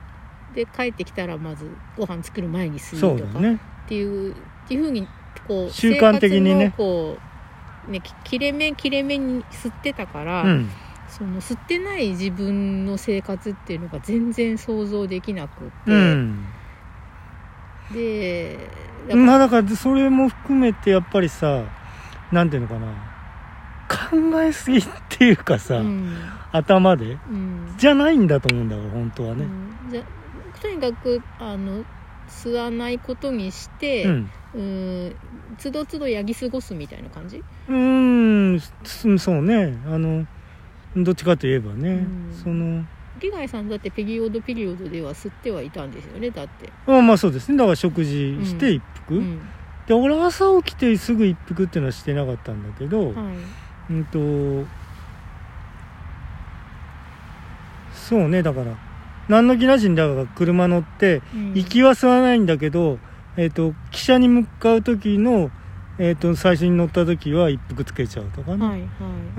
[0.53, 3.53] で帰ってきたらまずご飯作る前に吸いとかだね。
[3.85, 4.35] っていうっ
[4.67, 5.07] ていうふうに
[5.47, 6.73] こう習慣的にね。
[6.75, 7.26] こう
[7.87, 10.69] ねき切れ目切れ目に吸ってたから、うん。
[11.07, 16.45] その吸ってない自分の生活っていうのが全然想像できなくって、うん。
[17.93, 18.69] で
[19.15, 21.63] まあだからそれも含めてやっぱりさ
[22.31, 22.87] なんていうのかな。
[23.87, 26.13] 考えすぎっていうかさ、うん。
[26.51, 27.73] 頭でうん。
[27.77, 29.45] じゃないんだと思うんだから本当はね。
[30.61, 31.85] とにかくあの
[32.27, 34.29] 吸わないことにして、うん。
[34.53, 35.15] うん
[35.57, 37.43] つどつどやぎ過ごすみたいな感じ？
[37.67, 39.77] うーんそそうね。
[39.85, 40.25] あの
[40.95, 42.39] どっちかといえばね、うん。
[42.43, 42.85] その
[43.19, 47.57] 利貝さんだってペリオドピリオドでは吸ってはいたんですよねだって、まあまあそうですね。
[47.57, 49.41] だから食事して一服、うん。
[49.87, 53.31] で俺朝起きてすぐ一服っていうのはしてなかったんだけど、は
[53.89, 53.93] い。
[53.93, 54.67] うんと
[57.93, 58.86] そうねだから
[59.27, 61.53] 何の気なしにだから車乗ってうん。
[61.53, 62.99] 行きは吸わないんだけど、
[63.35, 65.51] えっと汽車に向かう時の、
[65.99, 68.87] えっと最初に乗った時は一服つけちゃうとかね、はいは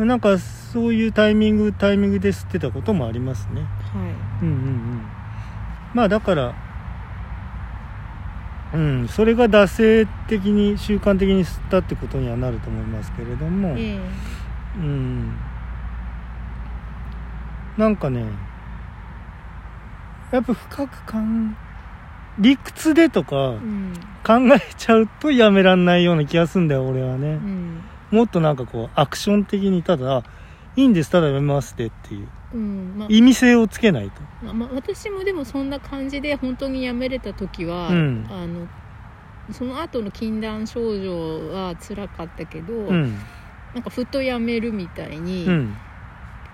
[0.04, 0.06] い。
[0.06, 3.62] なんかそういうタイミングタイミングで吸ってたこともありますね。
[3.62, 3.66] は
[4.42, 4.44] い。
[4.44, 5.02] うんうんうん。
[5.94, 6.54] まあだから
[8.74, 13.98] うん、それが惰性的に習慣的に吸ったってことにはなると思いますけれども、ええ。
[14.76, 15.36] うん。
[17.78, 18.26] なんかね
[20.30, 21.68] やっぱ深く考え
[22.40, 23.92] 理屈でとかうん
[24.24, 27.82] 考えちゃうとやめらんないような気がするんだよ俺はね、うん。
[28.10, 30.22] もっとなんかこうアクション的にただ
[30.76, 32.28] いいんですただやめますってっていう。
[32.52, 32.94] うん。
[32.98, 34.20] まあ意味性をつけないと。
[34.42, 38.26] まあまあ、私もでもそんな感じで本当に辞めれた時は、うん。
[38.30, 38.68] あの
[39.50, 43.18] その後の禁断症状は辛かったけど、うん。
[43.72, 45.76] なんかふと辞めるみたいに、うん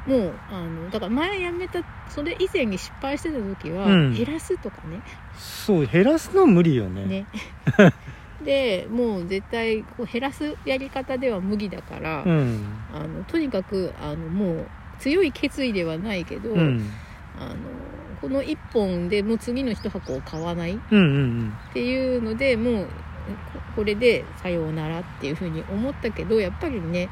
[0.06, 4.14] もうあのだから前辞めたそれ以前に失敗してた時は、うん。
[4.14, 5.00] 減らすとかね。
[5.36, 7.04] そう減らすのは無理よね。
[7.04, 7.26] ね。
[8.44, 12.64] でもう絶対こう減らすやり方では無理だから、うん。
[12.92, 14.66] あのとにかくあのもう
[14.98, 16.90] 強い決意ではないけど、うん。
[17.38, 17.56] あの
[18.20, 21.52] この1本でもう次の1箱を買わないうんうん。
[21.70, 22.86] っていうのでもう
[23.52, 27.08] ここれでさようならっていうふうに思ったけどやっぱりね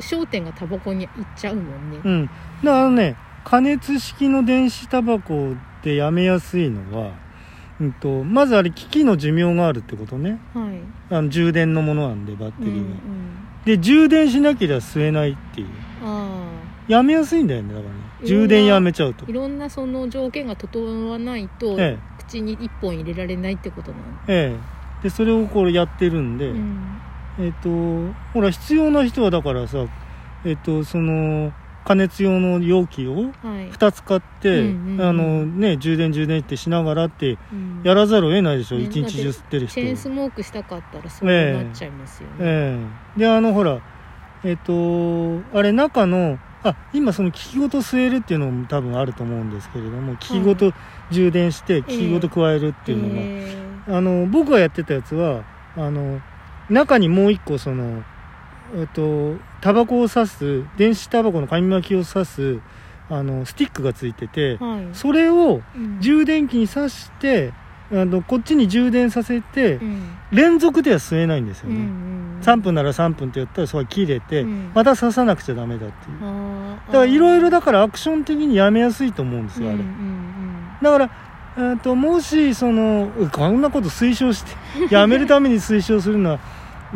[0.00, 2.00] 焦点がタバコに行っちゃうもんね。
[2.04, 2.12] うん。
[2.12, 2.30] うん
[2.62, 7.12] だからね加熱式の電子タバコでやめやすいのは、
[7.80, 10.40] うん、とまずあれ機器の寿命があるってことね。
[10.52, 11.14] はい。
[11.14, 13.64] あの充電のものなんでバッテうんうリーが、ん。
[13.64, 15.68] で充電しなければ吸えないっていう。
[16.02, 16.46] あ
[16.88, 18.00] やめやすいんだよねだからね。
[18.24, 19.26] 充電やめちゃうと。
[19.26, 24.04] あいろんなその条件が整わないと、え口に1本入れられないってことなの。
[24.28, 24.56] ええ。
[25.02, 26.98] えでそれをこれやってるんで、うん
[27.38, 27.68] えっ、と
[28.32, 29.86] ほら必要な人はだからさ
[30.44, 31.52] えっ、とその
[31.86, 35.08] 加熱用の容器をはい、2つ買って、うんうんうん。
[35.08, 37.82] あのね充電充電ってしながらってうん。
[37.84, 39.74] やらざるを得ないでしょ、ね一日中吸ってる人。
[39.74, 42.78] チェーンスモークしたかったらそうなっちゃいますよね、え
[43.16, 43.20] え。
[43.20, 43.80] であのほら
[44.42, 50.72] えっ、とあれ中のあ今その機器ごと吸えるっていうのも多分あると思うんですけれども機器ごと
[51.12, 53.66] 充電して機器ごと加えるっていうのが、え。
[53.88, 55.44] あの僕がやってたやつは
[55.76, 56.20] あの
[56.70, 58.02] 中にもう一個その
[58.74, 62.58] えっとタバコを刺す電子タバコの紙巻きを刺す
[63.08, 64.94] あのスティックがついててーはい。
[64.94, 66.00] それをうん。
[66.00, 67.52] 充電器に挿して
[67.92, 70.02] あのこっちに充電させてうん。
[70.32, 72.40] 連続では吸えないんですようんうね、ん。
[72.42, 74.72] 3分なら3分ってやったらそれは切れて、うん。
[74.74, 76.16] また刺さなくちゃダメだっていう。
[76.22, 80.26] あーだからいろいろだだからアクション的にやめやすいと思うんですよあれ、うんうん
[80.82, 81.10] だから、
[81.56, 86.40] えー、ともしそのうこんなこと推奨してやめるために推奨するのは、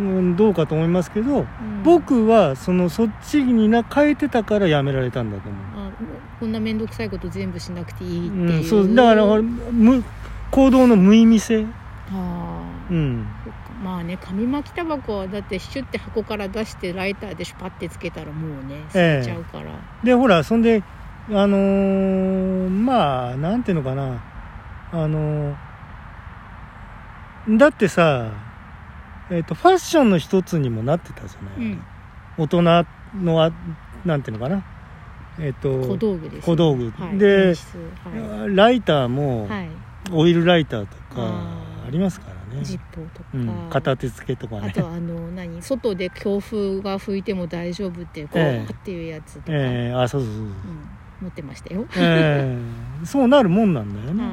[0.01, 1.39] うん、どうかと思いますけど、うん。
[1.39, 1.47] うん
[1.83, 5.91] 僕はそのそっちにな変えてたからやめられたんだと思う、あ
[6.39, 8.41] こんな面倒くさいこと全部しなくていいってう。
[8.43, 8.95] ん、いう、そう。
[8.95, 10.05] だからほら無
[10.51, 11.65] 行動の無意味性、
[12.13, 13.27] あーうん、
[13.83, 19.73] まあね紙巻きタバコはだってシュッて箱から出してライターでシュパッてつけたらもうね吸っちゃうから、
[20.05, 20.83] でほらそんで
[21.31, 24.23] あのーまあなんていうのかな。
[24.93, 25.57] あのー
[27.57, 28.31] だってさ
[29.31, 31.83] えっ、とファッションの一つにもなってたじゃない、うん。
[32.39, 33.53] 大人のあ
[34.05, 34.65] なんていうのかな。
[35.39, 36.91] えっ、と小道具です、ね、小道具。
[36.91, 39.69] はい、ではライターもい、はい、
[40.13, 41.33] オイルライターとか
[41.87, 42.65] ありますからね。
[42.65, 44.73] ジッポーとか、うん、片手付けとかね。
[44.77, 45.63] あとあの何？
[45.63, 48.73] 外で強風が吹いても大丈夫っていうこう、ええ。
[48.73, 50.47] っていうやつとか、えー、あそうそうそうう。
[50.47, 50.55] ん、
[51.21, 54.33] 持ってましたよ、えー そうなるもんなんだよね、はい、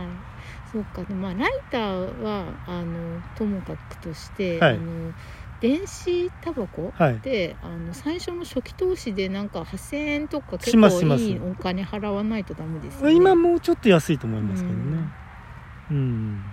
[0.71, 1.03] そうか。
[1.03, 4.73] でまあライターはあのともかくとして、はい。
[4.75, 5.13] あの
[5.59, 7.13] 電子タバコはい。
[7.15, 13.13] ってあの最初の初期投資でなんか8000円とか結構いいお金払わないとダメですよね。
[13.13, 15.09] 今もうちょっと安いと思いますけどね。
[15.89, 16.43] うん、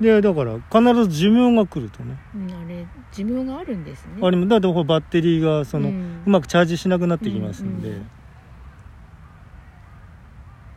[0.00, 2.16] でだから必ず寿命が来るとね。
[2.34, 4.18] うん、あれ寿命があるんですね。
[4.22, 8.06] あれもだってバッテリーがその、ううんまくチャージしなくなってきますんで、うんうん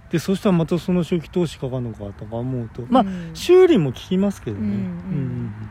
[0.10, 2.70] でそしたらまたその初期投資かかるのかとか思う。
[2.70, 4.78] とまあ、うん修理も効きますけどね、うんうん。
[4.78, 5.70] うん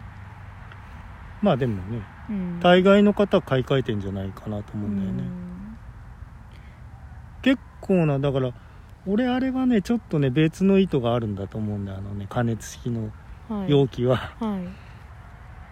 [1.40, 2.60] まあでもねうん。
[2.60, 5.22] 大概の方は買い替えてんじゃないかなと思うんだよね、
[7.42, 8.52] 結構なだから
[9.06, 13.12] 俺あれはねちょっとね別の意図があるんだと思うんだよあのね加熱式の
[13.68, 14.68] 容器は、はい。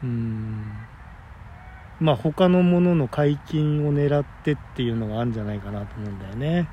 [0.04, 0.86] うん。
[1.98, 6.68] まあ他のものの解禁を狙ってっていうのがあるんじゃないかなと思うんだよね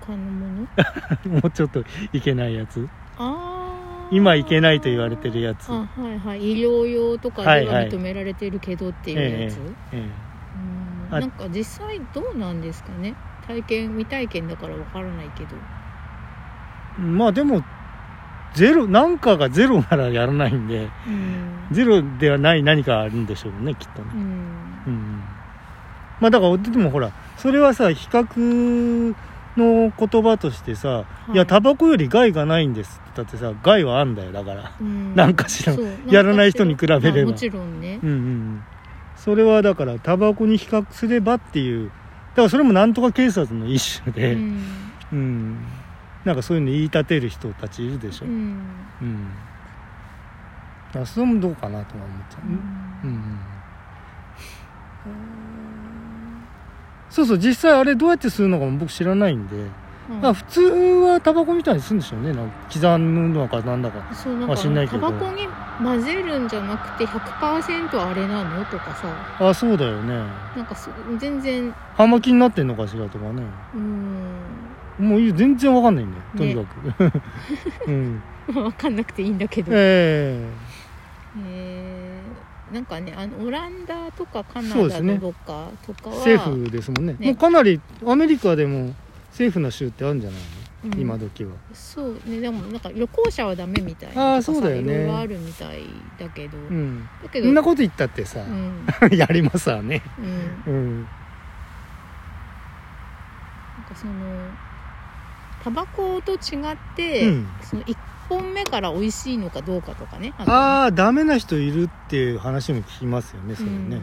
[0.00, 0.68] 他のもの？
[1.30, 2.88] もうちょっといけないやつ。
[3.16, 5.70] ああ今いけないと言われてるやつ。
[5.70, 6.52] あはいはい。
[6.52, 9.58] 医療用とかでは認められてるけどっていうやつ、
[9.92, 9.96] え
[11.10, 11.16] うん。
[11.16, 13.14] あなんか実際どうなんですかね？
[13.46, 15.56] 体験未体験だからわからないけど。
[16.98, 17.62] えまあでも
[18.54, 21.68] ゼロなんかがゼロならやらないんでうん。
[21.72, 24.08] ゼロではない何かあるんでしょうねきっとね。
[24.14, 24.20] うん。
[24.86, 25.20] うん。
[26.20, 29.14] まあだからでもほらそれはさ比較
[29.56, 31.32] の言葉としてさ「い。
[31.32, 34.72] いやタバコより害がないんです」って言ってさ害はあんだよだから。
[34.80, 35.14] うん。
[35.14, 35.74] なんかしら
[36.08, 37.12] やらない人に比べれば。
[37.12, 37.98] まあもちろんね。
[38.02, 38.62] うんうんうん。
[39.16, 41.90] それはだからタバコに比較すればっていう。
[42.30, 44.38] だからそれもなんとか警察の一種で、う
[45.12, 45.52] うん。
[45.54, 45.58] ん
[46.24, 48.36] なんかそういうの言い立てる人たちいるでしょ、ううん。
[48.36, 49.28] ん
[50.88, 53.38] だからそれもどうかなとは思っちゃう、うんうん
[57.12, 60.20] そうそう実際あれどうやって吸うのかも僕知らないんで、うん。
[60.22, 64.02] まあ普通はタバコみたいにするんでしょうねなんか刻むのかなんだか。
[64.10, 65.02] あそうなんか知んないけど。
[65.02, 65.46] タバコに
[65.82, 68.64] 混ぜるんじゃなくて100%あれなの？
[68.64, 69.14] とかさ。
[69.38, 70.14] あそうだよね。
[70.56, 71.74] なんかそ全然。
[71.94, 73.42] 葉巻になってんのかしらとかね。
[73.74, 75.08] うん。
[75.08, 77.10] もういい全然わかんないんだよとにか
[77.84, 78.22] く、 うん。
[78.48, 79.70] 分かんなくていいんだけど。
[79.74, 80.48] え
[81.36, 81.38] え。
[81.38, 81.81] ー
[82.72, 87.16] なんかねあのオランダとかカナダのどっかとかは、え政府ですもんね。
[87.18, 87.26] ね。
[87.26, 88.94] もうかなりアメリカでも
[89.30, 90.40] 政府の州ってあるんじゃない
[90.88, 91.00] の、うん。
[91.00, 91.52] 今時は。
[91.74, 94.14] そうねでもなんか旅行者はダメみたいな。
[94.14, 94.94] とかさそうだよね。
[94.94, 95.84] いろいろあるみたい
[96.18, 97.06] だけど、うん。
[97.22, 98.86] だけどそんなこと言ったってさう、ん。
[99.14, 100.00] やりますわね。
[100.66, 100.72] うん。
[100.72, 100.96] うん。
[100.96, 101.06] なん
[103.84, 104.12] かその
[105.62, 107.46] タバコと違って、うん。
[107.62, 107.96] その1
[108.32, 110.32] 本目から美味しいのかどうかとかね。
[110.38, 113.96] あとああダメな人いるっていう話も聞きますよねそれうんね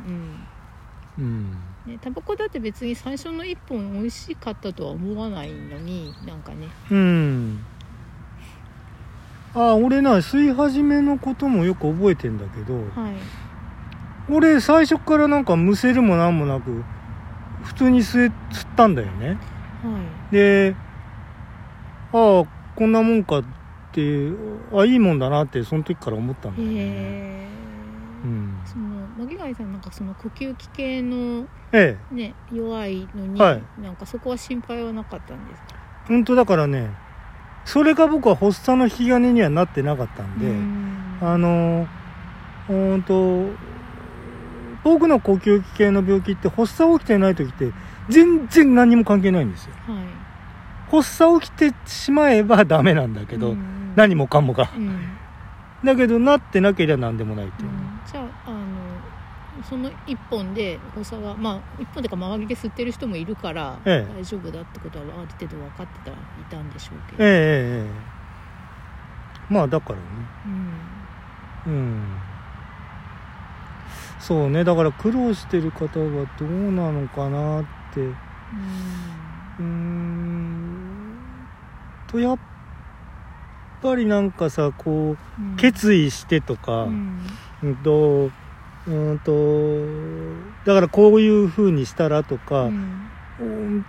[1.18, 1.52] うん、うん。
[1.86, 6.68] ねタバコだって別に最初の1本美味しかったとは思わないのになんかね。
[6.92, 7.60] うん。
[9.56, 13.16] ああ俺な吸い始めのこともよく覚えてんだけどはい。
[14.32, 16.84] 俺最初からなんかむせるもなんもなく
[17.64, 19.30] 普通に吸え吸ったんだよね。
[19.30, 19.34] は
[20.32, 20.34] い。
[20.34, 20.76] で
[22.12, 23.44] ああこんなもんか
[23.90, 24.32] って
[24.78, 26.78] あいいもんだなってその時から思ったんだへよね。
[26.80, 27.50] え
[28.24, 28.62] うん。
[28.66, 32.16] その巻貝さんなんかその呼吸器系のええ。
[32.16, 33.64] ね弱いのに、はい。
[33.82, 35.68] なんかそこは心配はなかったんですか？
[36.08, 36.92] 本当だからね
[37.66, 41.18] それが僕は発作の引き金にはなってなかったんで、うん。
[41.22, 41.88] あの
[42.70, 43.48] うーんと
[44.84, 47.72] 僕の呼吸器系の病気って発作起きてない時って
[48.08, 49.74] 全然何も関係ないんですよ。
[49.88, 50.06] はい。
[50.90, 54.70] 発作起きてしまえばダメなんだけど、うん何もかもが。
[54.74, 54.98] うん。
[55.84, 57.76] だけどなってなければ何でもないっていう、うん。
[58.10, 64.14] じゃああのその1本で発作はまあ1本でか周りで吸ってる人もいるから、ええ。
[64.14, 66.16] 大丈夫だってことはある程度分かってたい
[66.50, 67.90] たんでしょうけええど、えええ
[69.52, 69.54] え。
[69.54, 70.04] まあだからね。
[71.68, 71.74] うん。
[71.74, 72.04] うん。
[74.20, 74.64] そうね。
[74.64, 78.02] だから苦労してる方はどうなのかなって。
[78.02, 81.18] うーん。
[82.08, 82.40] とやっ
[83.82, 85.56] ぱりなんかさこううん。
[85.58, 88.32] 決意してとか、ううんんと
[88.88, 89.32] うんと
[90.66, 93.10] だからこういう風にしたらとか、うん。
[93.40, 93.86] うん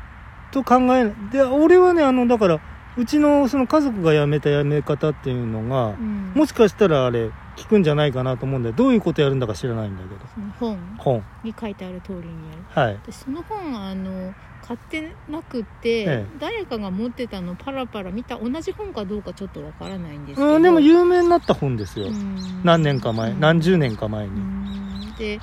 [0.53, 1.15] と考えない。
[1.31, 2.61] で俺はねあのだから
[2.97, 6.33] うちのその家族が辞めた辞め方っていうのが、うん。
[6.35, 8.75] もしかしたらあれ聞くんじゃないかなと思うんだよ。
[8.75, 10.21] どういうことやるんだか知らないんだけど。
[10.35, 10.97] その本。
[10.99, 11.25] 本。
[11.45, 12.65] に書いてある通りにやる。
[12.69, 12.99] はい。
[13.07, 14.35] でその本あの
[14.71, 16.27] 買ってなくって、ええ。
[16.39, 20.55] 誰かが持ってたのパラパラ見た同じ本かどうかちょっとわからないんですけど。
[20.55, 22.63] うんでも有名になった本ですよ、うん。
[22.63, 23.41] 何年か前、うん。
[23.41, 25.15] 何十年か前に、うん。
[25.19, 25.41] で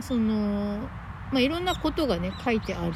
[0.00, 0.88] その
[1.30, 2.92] まあいろんなことがね書いてある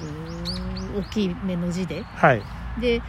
[0.99, 2.03] 大きめの字で。
[2.05, 2.43] はい。
[2.81, 3.03] で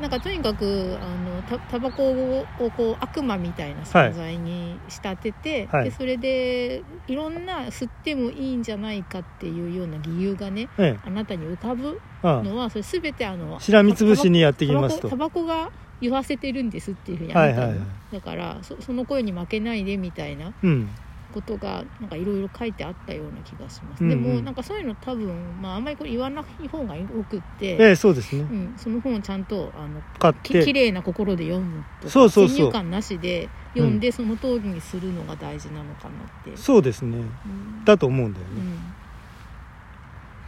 [0.00, 5.84] なんかとにかくあのたタバコをこう悪魔みたいな存在に仕立てて、はい。
[5.84, 11.00] でそれでいろんな吸ってもいいんじゃないかっていうような理由がねええ。
[11.04, 15.08] あなたに浮かぶあのはそれ全てあのしらみつぶしにやってきますと。
[15.08, 17.86] タバコが言わせてるんですっていうふうにあなたに、はいはいはい。
[18.12, 20.88] だからそその声に負けないでみたいなうん。
[21.30, 24.22] ことがなんかいろいろ書いてあったような気がします、うんうん。
[24.22, 28.42] でもなんかそういうの多分、まあ、あんまりこれ言わない方がよくって、ええそうですね。
[28.42, 32.56] うん、その本をちゃんとあの買っき綺て麗な心で読むとかそうそうそう。
[32.56, 37.18] 先入観なしで読んでその通りにするのが大事なのかなって、そうですね。
[37.18, 37.84] うん。
[37.84, 38.52] だと思うんだよね、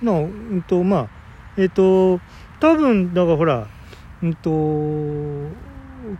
[0.00, 0.06] うん。
[0.06, 0.24] なう
[0.56, 1.19] んとまあ
[1.60, 2.20] えっ、と
[2.58, 3.66] 多分だからほら
[4.22, 4.50] うんと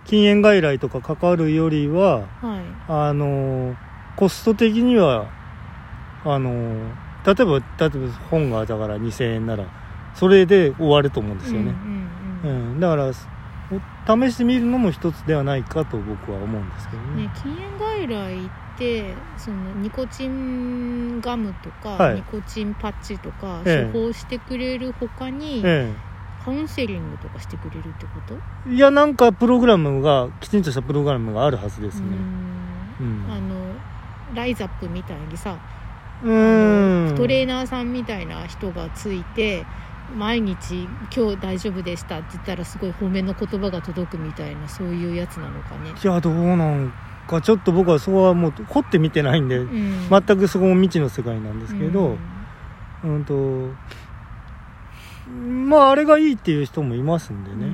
[0.04, 2.60] 禁煙外来とかかかるよりははい。
[2.88, 3.76] あの
[4.16, 5.28] コスト的には
[6.24, 6.50] あの
[7.24, 9.64] 例えば例えば本がだから2000円なら
[10.14, 12.10] それで終わると思うんですよね、ううん
[12.44, 12.76] うんうん。
[12.76, 12.80] ん。
[12.80, 13.12] だからお
[14.28, 17.22] 試してみるのも一つではないかと僕は思うんですけどね。
[17.22, 18.50] ね、禁煙外来っ
[18.80, 22.14] てそのニコチンガムとか、はい。
[22.16, 23.92] ニコチンパッチとかええ。
[23.92, 25.94] 処方してくれる他に、え
[26.44, 28.34] カウンセリングとかしてくれるってこと？
[28.66, 32.06] えいやなんかプログラムがきちんとしたプログラムがあるはずですね。
[33.00, 33.28] ううん。
[33.28, 33.74] んあの
[34.34, 35.58] ライザップみたいにさ、
[36.24, 37.14] うん。
[37.16, 39.66] トレーナーさんみたいな人がついて
[40.16, 45.90] 毎日「今日大丈夫でした」って言ったらすごい褒めの言葉が届くみたいなそういうやつなのかね。
[46.02, 46.92] いやどうなん
[47.30, 52.16] かちょっと僕はそこはもう掘ってみてないんで、うん、全くそこも未知の世界なんですけど、
[53.04, 53.68] うん、と
[55.30, 57.72] まああれがいいっていう人もいますんでね、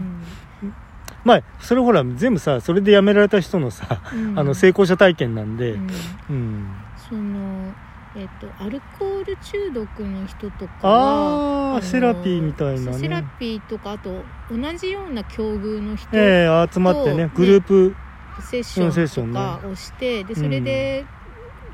[1.25, 4.39] まあそれほら全部さそれで辞められた人のさ、うん。
[4.39, 5.89] あの成功者体験なんで、うん。
[6.31, 6.69] うん。
[7.09, 7.73] その
[8.17, 18.06] えっとアルコール中毒の人とかああセラピーみたいなセラねピーとかあと同じような境遇の人ええ集まってねとグループセッシうん
[18.43, 21.05] セッションとかをして、でそれで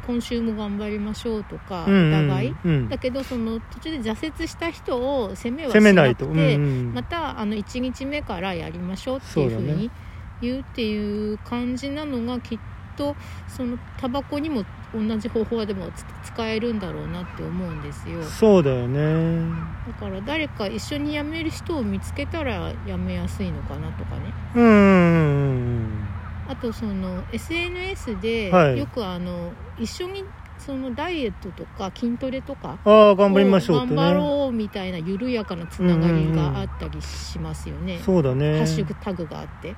[0.06, 2.88] 今週も頑張りましょうとか、うんお互い、うん。
[2.88, 9.90] だけどその途中で挫折した人を責めはしなくと、て、またあの1日目からやりましょうっていうふうに
[10.40, 12.58] 言うっていう感じなのがきっ
[12.96, 13.14] と
[13.48, 18.22] そのタバコにも同じ方法はでもつ使えるんだろうなって思うんですよ。
[18.24, 19.46] そうだよね。
[19.86, 26.11] だから誰か一緒に辞める人を見つけたら辞めやすいのかなとかねうん
[26.52, 28.78] あとその SNS ではい。
[28.78, 30.24] よくあの一緒に
[30.58, 38.58] そのダイエットとか筋トレとかああ頑張りましょうと頑張ねろうみたいな緩やかなつながりがあったりしますよね、そうだね。
[38.58, 39.68] ハッシュタグがあって。
[39.68, 39.74] え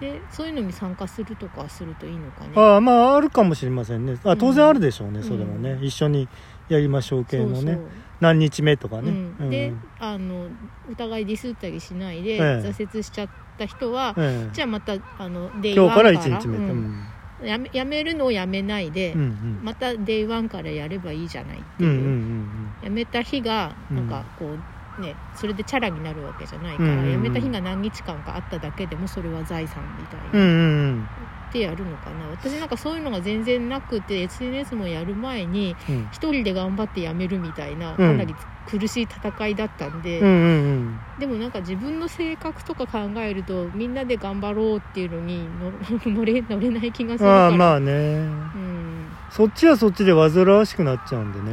[0.00, 0.12] え。
[0.12, 2.52] でそういうのに参加するとかするといいのかね。
[2.54, 4.16] ああまああるかもしれませんね。
[4.22, 6.28] あ当然あるでしょうね、うんそれもね一緒に
[6.68, 7.78] やりましょう系のね。
[8.20, 10.46] 何日目とかね、うん、であの
[10.90, 12.38] お互いディスったりしないで、ええ。
[12.64, 14.54] 挫折しちゃった人は、ええ。
[14.54, 16.78] じゃあまたあの day 今日から one 1日目、ううん。
[16.78, 19.60] んやめやめるのをやめないで、うんうん。
[19.62, 23.96] また day one からやればいいじゃないっていう、うんうんうんやめた日がうん。
[23.96, 24.56] なんかこ
[24.98, 27.12] うねそれでチャラになるわけじゃないから、うんうんうん。
[27.12, 31.10] やめた日が何日間かあっただけでもそれは財産みたいうんうにん
[31.48, 36.08] ってやるのかな、私なんかそういうのが全然なくて SNS もやる前にうん。
[36.12, 37.96] 一人で頑張ってやめるみたいなうん。
[37.96, 38.34] かなり
[38.66, 45.72] 苦しい戦いだったんで、うんうんでもなんか自分の性格とか考えるとみんなで頑張ろうっていうのにの
[46.12, 47.50] 乗れ乗れない気がすうんるから。
[47.52, 47.92] まあね。
[47.92, 47.94] う
[48.58, 49.06] ん。
[49.30, 51.50] そっちはそっちで煩わしくなっちゃうんでね。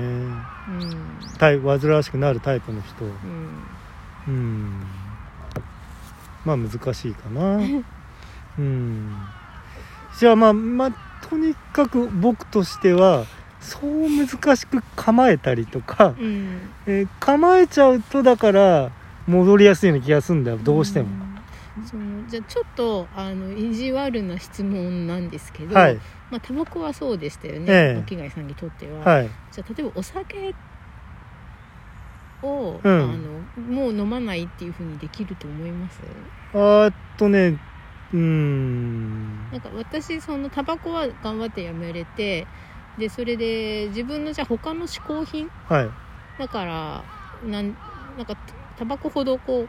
[0.69, 1.69] うん。
[1.69, 3.05] 煩わしくなるタイプの人。
[3.05, 3.13] うん。
[4.27, 4.83] うん。
[6.45, 7.59] まあ難しいかな。
[8.59, 9.15] うん
[10.19, 10.91] じゃあまあまあ
[11.29, 13.25] とにかく僕としては
[13.59, 16.59] そう難しく構えたりとか、うん。
[16.85, 18.91] えー構えちゃうとだから
[19.25, 21.39] 戻りやすいような気がするんだよどうしても、ん。
[21.89, 25.95] そのじゃあちょっとあの意地悪な質問なんですけど、はい。
[26.29, 28.01] まあタバコはそうでしたよね、ええ。
[28.01, 29.29] 巻貝さんにとっては、はい。
[29.51, 30.53] じゃあ例えばお酒
[32.41, 32.91] を、うん。
[32.91, 35.99] あのもう飲まないっていうふうにできると思います？
[36.53, 37.57] あーっとね
[38.13, 39.51] うーん。
[39.51, 42.47] なんか私そのタバコは頑張ってやめれて
[42.97, 45.89] でそれで自分のじゃあ他の嗜好品はい。
[46.39, 47.03] だから
[47.47, 47.73] なん
[48.17, 48.35] なんか
[48.77, 49.67] タバコほどこう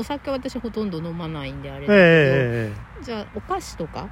[0.00, 4.08] お酒は私ほとんど飲まないんであれだけど、ええじゃあお菓子とか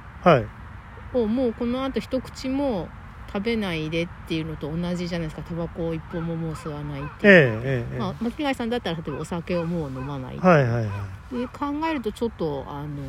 [1.13, 2.87] をもうこのあと一口も
[3.35, 5.43] 食べないでっていうのと同じじゃないですか。
[5.43, 10.89] タバコを一本ももう吸わないっていう、えええまあ、巻貝さんだったら例えばお酒をもう飲まない、はいはいは
[11.33, 11.37] い。
[11.37, 13.03] で考えるとちょっとあの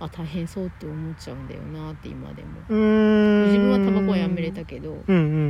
[0.00, 2.60] あ大変そうって思っちゃうんだよなって今でも。
[2.68, 3.46] うーん。
[3.46, 5.02] 自分はタバコはやめれたけど。
[5.06, 5.40] うんうんうんうんう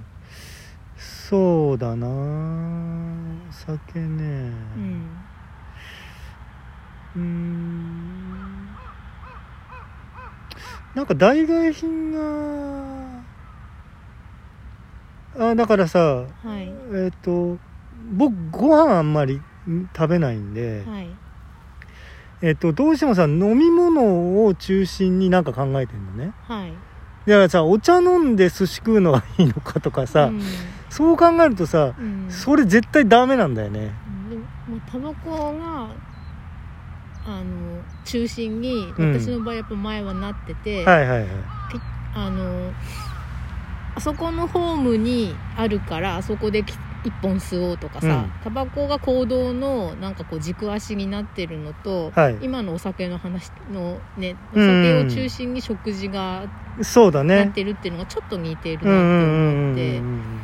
[0.00, 0.06] ん。
[0.96, 2.08] そうだな。
[3.48, 4.24] お酒ね。
[4.24, 5.28] うん。
[7.14, 8.78] うーん。
[10.94, 13.07] なんか代替品が
[15.38, 16.26] あだからさは
[16.58, 16.72] い。
[16.94, 17.58] えっ、と
[18.12, 19.36] 僕ご飯あんまり
[19.68, 21.08] ん食べないんで、はい。
[22.40, 26.32] えっとどうしてもさ飲み物を中心になんか考えてんのね。
[26.46, 26.72] はい。
[27.26, 30.42] だからさお茶飲んで寿司食うのがいいのかとかさ、うん。
[30.88, 32.26] そう考えるとさうん。
[32.30, 33.92] それ絶対ダメなんだよね。
[34.30, 35.90] でももうタバコが
[37.26, 39.20] あの中心にうん。
[39.20, 41.28] 私の場合やっぱ前はなってて、はいはいはい。
[42.14, 42.72] あの
[43.98, 46.72] あそこのホームにあるからあそこでき
[47.04, 48.32] 一本吸おうとかさ、うん。
[48.44, 52.38] タバコが行動のなんかこう軸足になってるのと、はい。
[52.40, 56.46] 今のお酒の話のねおうん酒を中心に食事が
[56.76, 57.46] なそうだね。
[57.46, 60.40] ってるっていうのがちょっと似てるなって思うんってうん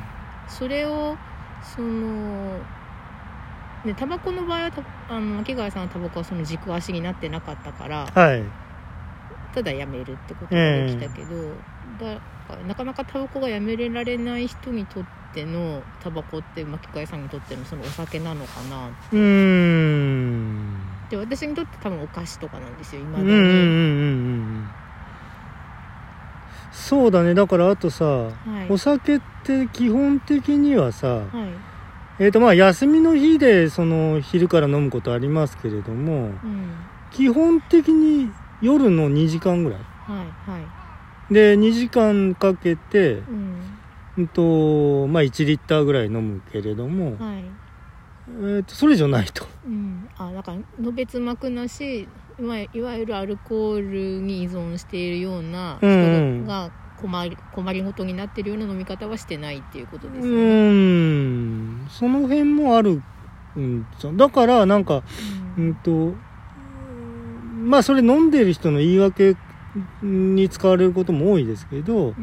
[0.48, 1.16] それを
[1.62, 2.58] その
[3.84, 8.42] ねタバコの場合はたあの巻貝さんはタバコはその軸足になってなかったからはい。
[9.54, 11.36] ただやめるってことができたけど、
[12.00, 18.88] だからなかなかタバコがやめられない人にとってのタバコって巻貝さんにとってのそのお酒なのかな。
[19.12, 20.80] うーん。
[21.10, 24.68] で私にとって多分お菓子とかなんですよ今だに、うんうんうん
[26.72, 27.34] そうだね。
[27.34, 28.30] だからあとさ、は
[28.68, 28.68] い。
[28.68, 31.28] お酒って基本的にはさはい。
[32.18, 36.74] えっ、とまあ休みの日でその昼から飲むことありますけれどもうん。
[37.10, 38.28] 基本的に
[38.60, 40.62] 夜の2時間ぐらいはいはい
[41.34, 43.54] で2時間かけて、うん。
[44.16, 47.44] うんとまあ、1リッターぐらい飲むけれども、はい。
[48.28, 49.46] えー、とそれ以上ないと。
[49.66, 50.08] うん。
[50.16, 52.08] あだからのべつ幕なし
[52.38, 56.44] いわいわゆるアルコールに依存しているようなうん。
[56.44, 56.70] 人が
[57.00, 61.86] 困り困りごとになっているような飲み方はしてないっていうことうですよね、ーん。
[61.90, 63.02] その辺もある
[63.58, 65.02] んじゃだからなんか
[65.58, 66.14] ううんんと
[67.64, 69.36] まあそれ飲んでる人の言い訳
[70.02, 72.14] に使われることも多いですけどうん。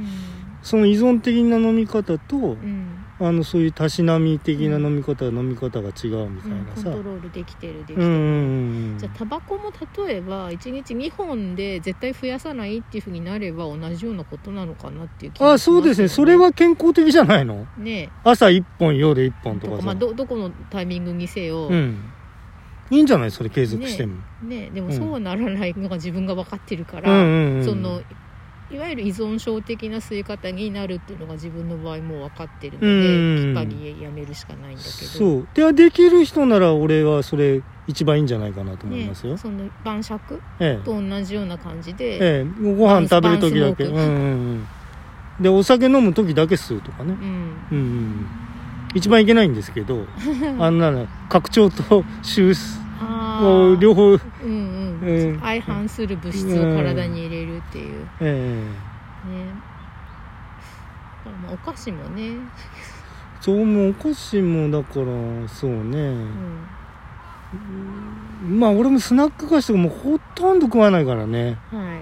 [0.63, 2.97] その依存的な飲み方とうん。
[3.23, 6.65] あのそういうたしなみ的な飲み方は飲み方が違うみたいうん。
[6.65, 9.71] なさコントロールできてるできてる、じゃあタバコも
[10.05, 16.07] 例えば1日2本で絶対増やさないっていうふうになれば同じようなことなのかなっていう気がしますよあそうですね。
[16.07, 17.67] それは健康的じゃないの？
[17.77, 19.83] ね朝1本夜1本とかさ。
[19.83, 21.99] まあ、どどこのタイミングにせよ、うん
[22.91, 24.93] いいんじゃないそれ継続しても、ね、でもうん。
[24.93, 27.65] そうならないのが自分が分かってるかうんら、うんうん。
[27.65, 28.01] その
[28.69, 34.93] いわゆる依存症的な吸い方になるっていうのが自分の場合もう分かってるので、うんきっぱりやめるしかないんだけど。
[34.93, 35.47] そう。
[35.53, 40.85] でできる人なら俺はそれ一番いいんじゃないかなと思いますよ、ね、その晩酌ええ。
[40.85, 42.73] と同じような感じで、ええ。
[42.75, 43.83] ご飯食べる時だけ。
[43.85, 44.07] うんうんう
[44.55, 44.67] ん。
[45.41, 47.11] でお酒飲む時だけ吸うとかね。
[47.11, 47.17] うん。
[47.19, 47.25] うん
[47.71, 48.25] うんうん。
[48.93, 50.05] 一番いけないんですけど
[50.59, 52.53] あんなの拡張と収
[53.39, 58.65] 縮あーを両方、うんうん、うん相反する物質を体に入れるっていう、ねえ。
[61.25, 62.35] だからまあお菓子もね、え
[63.41, 65.97] そうもうお菓子もだからそうね、
[68.43, 71.57] うん、まあ俺もスナック菓子とかもうほとんど食わないからね。
[71.71, 72.01] は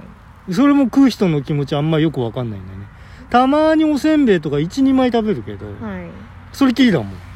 [0.50, 0.54] い。
[0.54, 2.88] それも食う人の気持ちあんまよくわかんないんだよね。
[3.30, 6.10] たまにおせんべいとか12枚食べるけど、はい。
[6.52, 7.29] それきりだもん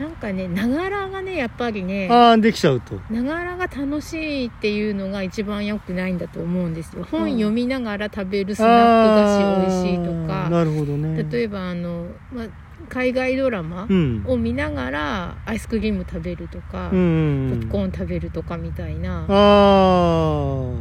[0.00, 2.94] なんかねながらがねやっぱりねああできちゃうと。
[3.12, 7.06] ながらが楽しいっていうのが一番良くないんだと思うんですよ。
[7.10, 11.22] 本読みながら食べるスナック菓子美味しいとかなるほどね。
[11.30, 12.46] 例えばあの、まあ、
[12.88, 14.24] 海外ドラマうん。
[14.26, 20.72] を見ながらアイスクリーム食べるとか、うんポップコーン食べるとかみたいなあ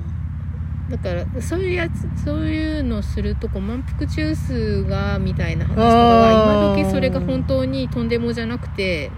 [0.90, 5.94] だからそういうやつそういうのするとこう満腹中枢がみたいな話とかあ
[6.72, 6.80] はー。
[6.80, 9.12] 今時それが本当にとんでもじゃなくて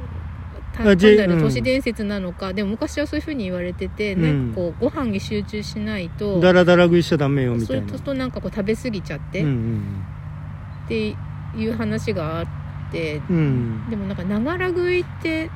[0.74, 1.42] 単なるうん。
[1.42, 4.22] 都市伝説なのか、でも昔はそういうふうに言われてて、うん。
[4.22, 7.88] なんかこうご飯に集中しないとあだらだら食いしちゃダメよみたいな。
[7.88, 10.06] そういうとなんかこう食べ過ぎちゃって、うんうん
[10.86, 11.16] って
[11.56, 12.46] いう話があっ
[12.92, 13.90] てうんうん。
[13.90, 15.50] でもなんかながら食いって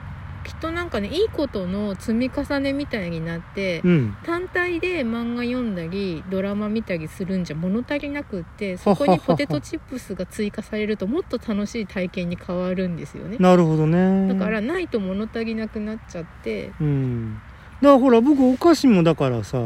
[0.46, 4.18] きっとなんかねいいことの積み重ねみたいになって、うん。
[4.24, 13.38] 単体で漫画読んだりドラマ見たりするんじゃ物足りなくってそこにポテトチップスが追加されるともっと楽しい体験に変わるんですよね。
[13.40, 14.34] なるほどね。
[14.34, 16.72] だからないと物足りなくなっちゃって。
[16.80, 17.42] うん。
[17.82, 19.60] だからほら僕お菓子もだからさ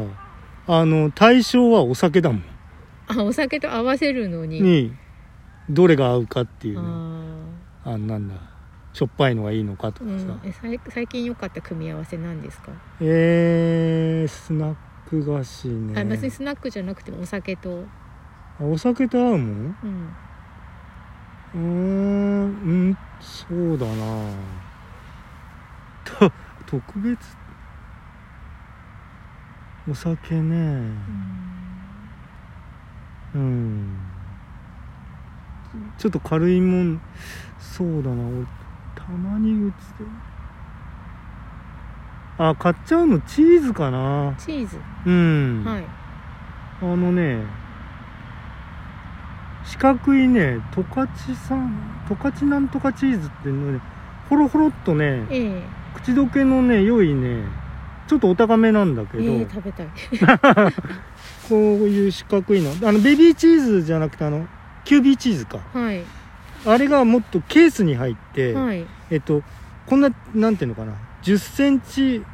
[0.66, 2.44] あの対象はお酒だもん。
[3.06, 4.60] あお酒と合わせるのに。
[4.60, 4.94] に
[5.68, 7.22] どれが合うかっていうあ
[7.84, 8.34] あなんだ
[9.00, 10.52] しょっぱいのがいいのかとかさ、うん、え
[10.90, 12.70] 最近良かった組み合わせなんですか、
[13.00, 14.76] えー、スナッ
[15.08, 15.98] ク菓子ね。
[15.98, 17.86] あ別にスナックじゃなくてもお酒と。
[18.60, 19.76] あお酒と合うもん？
[19.82, 20.14] うん。
[21.54, 24.32] うーんうんそうだな。
[26.04, 26.30] と
[26.66, 27.18] 特別？
[29.88, 30.56] お酒ね。
[33.34, 33.40] うん。
[33.40, 33.96] うん。
[35.96, 37.00] ちょっと軽いもん。
[37.58, 38.44] そうだな俺
[38.94, 40.04] たまにうつで
[42.38, 44.34] あ買っちゃうのチーズかな。
[44.38, 45.84] チーズ、うん、はい。
[46.82, 47.44] あのね
[49.64, 53.80] 四角いね十勝産十勝なんとかチーズっていうのね
[54.30, 55.62] ほろほろっとねええ。
[55.94, 57.44] 口どけのね良いね
[58.08, 59.86] ちょっとお高めなんだけど、ええ食べたい。
[61.48, 62.70] こういう四角いの。
[62.88, 64.48] あのベビーチーズじゃなくてあの
[64.84, 65.58] キュービーチーズか。
[65.72, 66.02] はい
[66.66, 68.86] あれがもっとケースに入って、はい。
[69.10, 69.42] えっと
[69.86, 70.94] こんななんていうのかな。
[71.22, 72.24] 1 0ンチ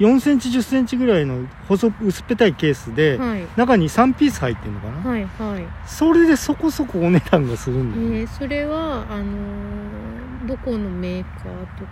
[0.00, 3.46] 4センチ1 0ンチぐらいの細薄っぺたいケースで、はい。
[3.56, 5.64] 中に3ピース入ってるのかな、はいはい。
[5.86, 11.90] それでそこそこお値段がするんだよね、えー、それはあのーどこのメーカーとか。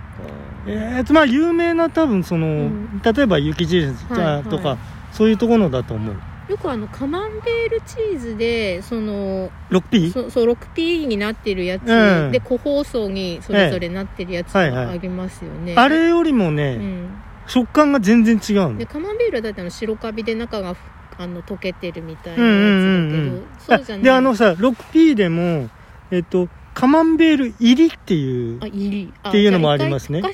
[0.66, 3.00] えーとまあ有名な多分その、ん。
[3.02, 4.44] 例えば雪印はいはい。
[4.44, 4.76] とか、
[5.12, 6.16] そういうところだと思う
[6.52, 10.12] よくあのカマンベールチーズでその 6P?
[10.12, 12.30] そそう 6P になってるやつ、うん。
[12.30, 17.08] で個包装にそれぞれなってるやつがありますよね、あれよりもね、うん。
[17.46, 20.78] 食感が全然違うのでカマンベールはだってあの白カビで中がふ
[21.18, 24.04] あの溶けてるみたいなうんうんやつだけど、うんうんそうじゃない。
[24.04, 25.70] であのさ 6P でも
[26.10, 29.12] えっとカマンベール入りっていうあ入り。
[29.22, 30.22] あっていうのもありますね。
[30.22, 30.28] で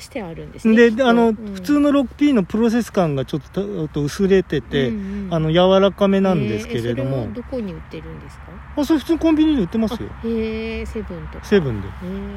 [1.03, 1.35] あの、うん。
[1.35, 3.41] 普通の 6P のプロセス感がちょっ
[3.89, 5.33] と薄れてて、うんうん。
[5.33, 7.27] あの柔らかめなんですけれども。
[7.33, 8.43] どこに売ってるんですか？
[8.77, 10.09] あそれ普通にコンビニで売ってますよ。
[10.11, 11.45] あへえセブンとか。
[11.45, 11.87] セブンで。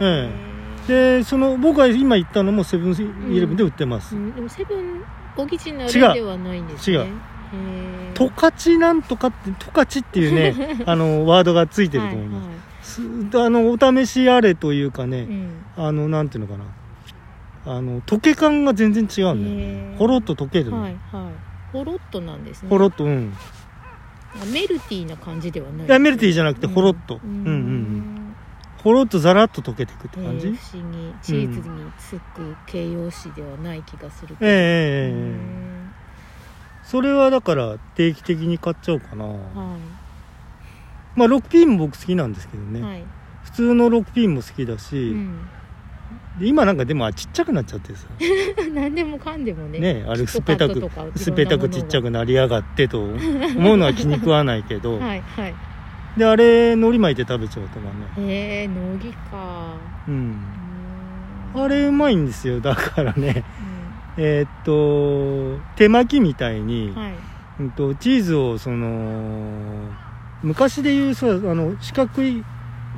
[0.00, 0.30] へ
[0.88, 2.92] でその僕が今言ったのもセブン
[3.30, 5.04] イレブンで売ってます、うん、でもセブン
[5.36, 6.14] オリジナル違う。
[6.14, 6.96] ではないんですね。
[6.96, 7.06] 違う
[8.14, 13.00] トカチなんとかってトカチっていうね あのワードがついてると思います、はいす
[13.38, 15.50] あのお試しあれというかね、はいうん。
[15.76, 16.64] あのなんていうのかな。
[17.64, 19.96] あの溶け感が全然違うんだよへねー。
[19.98, 21.72] ほろっと溶けるの、はいはい。
[21.72, 22.68] ほろっとなんですね。
[22.68, 23.32] ほろっとうん。
[24.34, 25.86] あメルティーな感じではない。
[25.86, 26.72] いやメルティーじゃなくてうん。
[26.74, 28.34] ほろっと、ううんん、うんうん。
[28.82, 31.14] ほろっとザラッと溶けていくってえ感じ、ー不思議。
[31.22, 34.50] チーズにつく形容詞ではない気がするけど。
[34.50, 35.10] ええええええ。
[35.12, 35.71] うん
[36.92, 39.78] それはだから定期的に買っちゃおうかな、は
[41.16, 43.04] まあ 6P も僕好きなんですけどね、いはい。
[43.44, 45.48] 普通の 6P も好きだうし、ん。
[46.38, 48.08] で今なんかでもあちっちゃくなっちゃってさ。
[48.74, 49.78] 何でもかんでもね。
[49.78, 51.18] ねあれキットすっぺたくカットとかいろんなものが。
[51.18, 53.14] すっぺたくちっちゃくなりやがってと思
[53.72, 55.54] うのは気に食わないけど、 はいはい。
[56.18, 57.86] であれ海苔巻いて食べちゃうとか
[58.20, 58.28] ね。
[58.28, 59.76] へえのぎか。
[60.06, 60.14] うん。
[61.54, 61.62] うん。
[61.64, 62.60] あれうまいんですよ。
[62.60, 63.44] だからね。
[63.60, 63.61] う
[64.16, 67.12] えーっと手巻きみたいに、んはい。
[67.60, 69.90] うんとチーズをその
[70.42, 72.42] 昔でいうそうあの四角い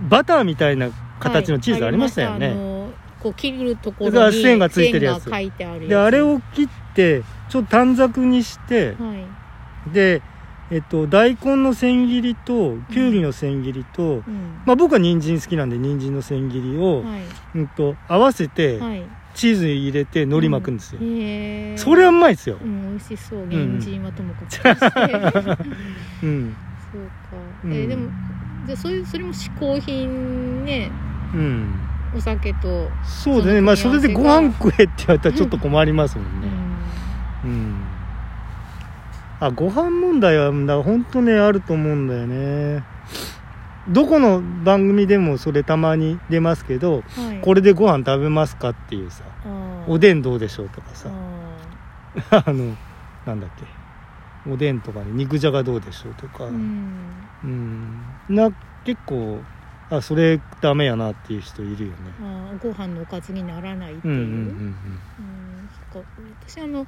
[0.09, 0.91] バターみたいな
[1.21, 2.85] 形のチーズありましたよね、はい
[3.25, 5.23] こう切るところに線がついてるやつ。
[5.23, 5.89] 線が書いてあるやつ。
[5.89, 9.15] であれを切ってちょっと短冊にしては
[9.89, 9.93] い。
[9.95, 10.21] で
[10.71, 14.61] えっと大根の千切りときゅうりの千切りと、うん。
[14.67, 17.23] まあ僕は人参好きなんで人参の千切りを、はい。
[17.55, 19.03] うんと合わせてはい
[19.35, 22.59] チーズ入れて海苔巻くんですよ、へえそれはうまいですよ。
[22.63, 23.47] う、ん美味しそう。
[23.47, 23.49] ん。
[23.79, 24.67] 人参はともかくとして。
[26.23, 26.57] うん。
[26.93, 27.73] そうか、うん。
[27.73, 28.09] えーでも
[28.67, 30.91] じゃあそういうそれも嗜好品ね。
[31.35, 31.75] うん、
[32.17, 36.51] お酒と、そうですねまあそれでご飯食えって言われたらちょっと困りますもんうねん。
[37.45, 37.75] うん。
[39.41, 42.85] あご飯問題はだ本当ねあると思うんだよね
[43.89, 49.25] どこの番組でもそれたまに出ますけどはい、これでご飯食べますかっていうさ
[49.87, 51.11] おでんどうでしょうとかさ。
[52.31, 52.77] あ あの
[53.27, 54.51] なんだっけ。
[54.51, 56.45] おでんとかね肉じゃがどうでしょうとか。
[56.45, 57.19] ーうん。
[57.43, 58.35] うん。
[58.35, 58.51] な
[58.85, 59.41] 結構
[59.91, 61.97] あそれダメやなっていう人いるよね。
[62.21, 66.09] あーご飯のおかずにならないっていう、うんうんうんそっか。
[66.47, 66.87] 私あの、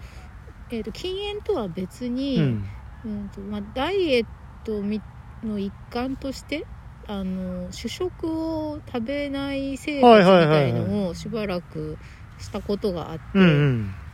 [0.71, 2.65] えー、と禁煙とは別に、うん
[3.05, 3.13] うん。
[3.13, 4.27] うんとまあ、ダイエッ
[4.65, 5.01] トみ
[5.45, 6.67] の一環として
[7.09, 8.25] あの主食
[8.73, 11.99] を食べない生活みたいのをしばらく
[12.37, 13.71] したことがあって、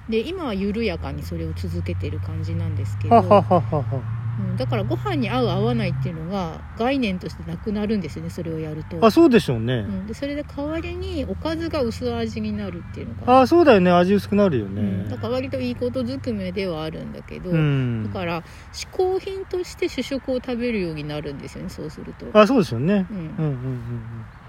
[0.09, 4.07] で今は緩やかにそれを続けてる感じなんですけどははは
[4.41, 9.05] うん、だからご飯に合う合わないっていうのが概念としてなくなるんですよねそれをやると。
[9.05, 13.91] あそうでしょうね、うん、でそれで代わりにおかずが薄味になるっていうのが、あそうだよね。
[13.91, 18.05] 味薄くなるよね、うん、だから割といいことずくめではあるんだけど、うん。
[18.05, 23.07] だから嗜好品として主食を食べるようになるんですよねそうすると、あそうですよね。
[23.11, 24.42] うん、うんうんうんだ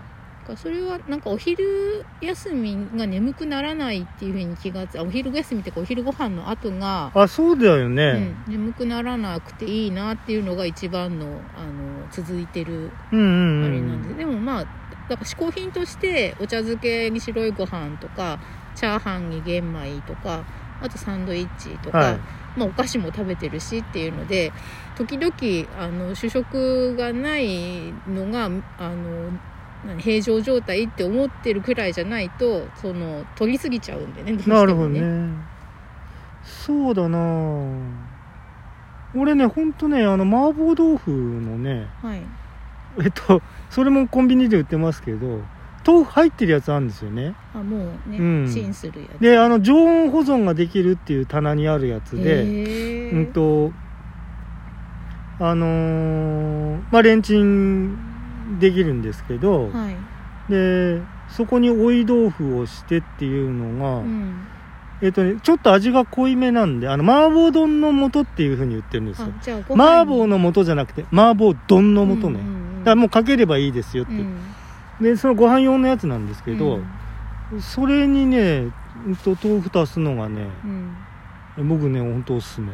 [0.44, 1.64] からそれはなんかお昼
[2.22, 14.66] 休みが眠くならないっていうふうに気がつあお昼休みっていうかお昼ご飯の後が、あそうだようねん、眠くならなくていいなっていうのが一番のあの続いてるあれなんで、でもまあ
[15.08, 18.40] だから嗜好品としてお茶漬けに白いご飯とか
[18.76, 20.46] チャーハンに玄米とか
[20.80, 22.20] あとサンドイッチとか、はい。
[22.56, 24.54] まあ、お菓子も食べてるしっていうので
[24.96, 28.46] 時々あの主食がないのが
[28.78, 29.53] あの何
[29.98, 35.30] 平常状態って思ってるくらいじゃないとその取りすぎちゃうんでねどうしてもなるほどね。
[36.44, 37.20] そうだな。
[39.16, 42.22] 俺ねほんとねあの麻婆豆腐のねはい。
[43.04, 45.42] えっとそれもコンビニで売ってますけど
[45.86, 47.36] 豆腐入ってるやつあるんですよね。
[47.54, 47.78] あも
[48.08, 48.52] うね、うん。
[48.52, 49.20] チンするやつ。
[49.20, 53.72] であの常温保存ができるっていう棚にあるやつでうんと
[55.40, 57.98] あのーまあレンチン
[58.60, 59.96] できるんですけど、はい。
[60.50, 64.48] でそこに追い豆腐をしてっていうのが、うん。
[65.02, 69.28] えっとねちょっと味が濃いめなんであの麻婆丼の素っていうふうに言ってるんですよ。
[69.72, 74.16] 麻婆の素じゃなくて麻婆丼の素ね、うんうんうんだからもうかければいいですよって、う。
[74.18, 74.38] ん。
[75.02, 76.80] でそのご飯用のやつなんですけど、
[77.52, 77.62] うん。
[77.62, 78.72] それにね、
[79.08, 80.50] うんと、豆腐足すのがね
[81.58, 81.68] うん。
[81.70, 82.68] 僕ね本当おすすめ。
[82.68, 82.74] は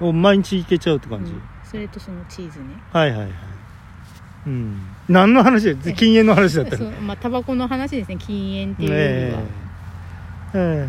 [0.00, 0.04] い。
[0.04, 1.42] お毎日いけちゃうって感じ、うん。
[1.64, 2.66] それとそのチーズね。
[2.92, 3.30] はいはいはい
[4.46, 4.80] うん。
[5.08, 6.90] 何の話だ禁煙の話だったらそう。
[7.02, 8.16] まあタバコの話ですね。
[8.16, 9.40] 禁煙っていうよりえは、
[10.54, 10.88] え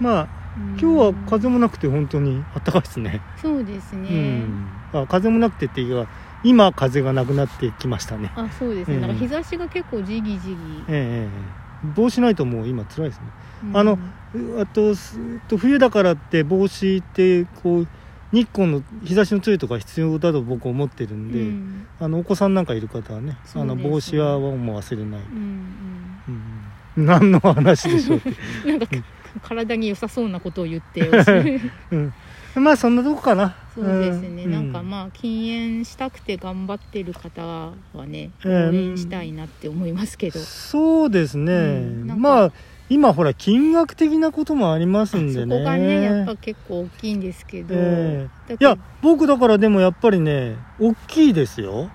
[0.00, 0.78] まあうん。
[0.78, 3.20] 今日は風もなくて本当にあったかいですね。
[3.40, 4.68] そうですうね、ん。
[4.92, 6.10] あ風もなくてっていうか
[6.44, 8.32] 今風がなくなってきましたね。
[8.36, 10.54] あそうですね、ええなんか日差しが結構じぎじぎ、
[10.88, 11.62] ええええ。
[11.96, 13.26] 帽子ないともう今辛いですね。
[13.64, 13.76] うん。
[13.76, 13.98] あの
[14.60, 17.88] あとすと冬だからって帽子ってこう
[18.32, 21.86] 日光の日差しの強いとか必要だと僕思ってるんで、うん。
[22.00, 25.66] あのお子さんなんかいる方はねあの帽子はもう忘れない、うん。
[26.96, 28.20] うん、何の話でしょう
[28.68, 28.86] なんか
[29.42, 31.08] 体に良さそうなことを言って
[31.92, 32.12] うん、
[32.56, 33.54] まあそんなとこかな。
[33.74, 37.72] そうですね、うなんかまあ禁煙したくて頑張ってる方は
[38.06, 42.52] ねええ応援したいなって思いますけど、そうですね、まあ
[42.92, 51.90] 今ほら金額的なこともありますんでそねこがねやっぱ結構大きいんですけど、えだからいや僕だからでもやっぱりね大きいですよ。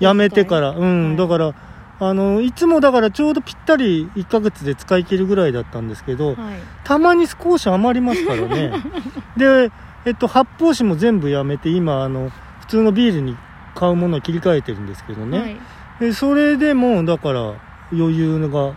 [0.00, 0.70] やめてから。
[0.70, 1.16] うん、はい。
[1.16, 1.54] だから
[2.00, 6.58] あのいつもだからちょうどぴったり1ヶ月で使い切るぐらいだったんですけど、はい。
[6.84, 8.72] たまに少し余りますからね。
[9.36, 9.70] で
[10.06, 12.30] えっと発泡酒も全部やめて今あの
[12.60, 13.36] 普通のビールに
[13.74, 15.56] 買うものを切り替えてるんですけどね、はい。
[16.00, 18.74] でそれでもだから余裕が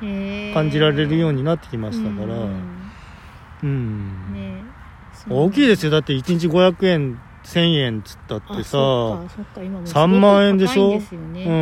[0.54, 2.92] 感じられるようになってきましたから、うん。
[3.64, 4.34] うん。
[4.34, 4.66] ね。
[5.30, 5.92] 大きいですよ。
[5.92, 9.64] だって1日500円1000円つったってあさそっかそっか。
[9.64, 10.90] 今もうすご3く万円でしょ？
[10.90, 11.10] ね、
[11.46, 11.54] うん、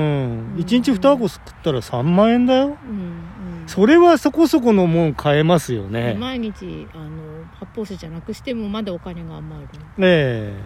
[0.56, 0.60] うん。
[0.60, 2.78] 1日2箱食ったら3万円だよ。
[2.84, 3.66] うんうん。
[3.68, 6.16] それはそこそこのもん買えますよね。
[6.20, 9.68] 毎日あの発泡酒じゃなくしてもまだお金が余る、
[10.00, 10.62] え。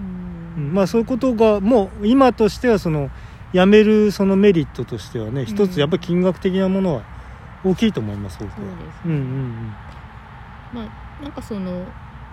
[0.00, 0.54] うん。
[0.56, 3.10] えまあそういうことがもう今としてはその
[3.54, 7.04] やめるそのメリットとしてはね一つやっぱり金額的なものは
[7.64, 8.56] 大きいと思います僕は。
[8.56, 9.74] そうですうんうん
[10.72, 11.86] まあなんかその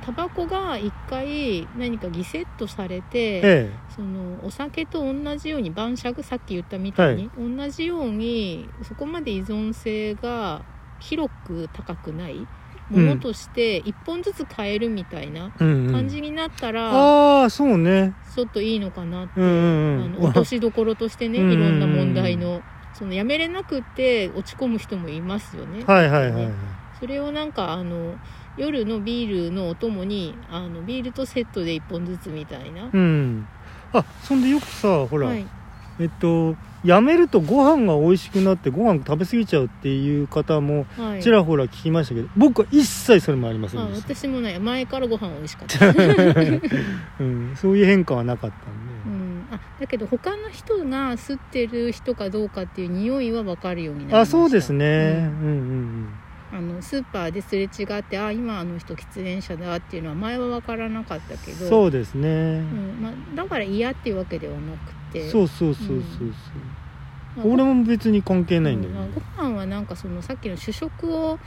[0.03, 10.63] タバコが一回何かギセットされて、えそのお酒と同じように晩酌さっき言ったみたいに、同じようにそこまで依存性が
[10.99, 12.47] 広く高くない
[12.91, 18.13] ものとして一本ずつ買えるみたいな感じになったら、ああそうね。
[18.35, 20.05] ちょっといいのかなって、うんうんうん。
[20.05, 21.59] あの落としどころとしてねいうんうんうん。
[21.59, 22.61] ろんな問題の。
[22.93, 25.83] そのやめれなくって落ち込む人もいますよね。
[25.85, 26.53] はいはいはいはい。
[26.99, 28.15] それをなんかあの
[28.57, 33.47] 夜のビールのお供にあのビールとセットで1本ずつみたいな、うん。
[33.93, 35.47] あそんでよくさほら、はい、
[35.99, 45.87] えっとやめるとご飯が美味しくなってご飯食べ過ぎちゃうっていう方もはい、ちらほら聞きましたけど、僕は一切それもありませあんでした、私もね前からご飯美味しかった、
[47.23, 48.65] うん、そういう変化はなかったんで、
[49.05, 54.37] うん、あだけど他の人が吸ってる人かどうかっていう匂いは分かるようになりました。
[54.37, 56.09] あそうですね、ううんん、
[56.51, 56.57] うん。
[56.57, 61.67] あのスーパーですれ違ってあ今あの人喫煙者だっていうのは前は分からなかったけど。
[61.67, 62.97] そうですね、うん。
[63.01, 65.29] まあ、だから嫌っていうわけではなくて。
[65.29, 66.29] そうそうそうそうそう、
[67.37, 69.13] まあ俺も別に関係ないんだよね、うん。
[69.13, 71.37] ご飯はなんかそのさっきの主食を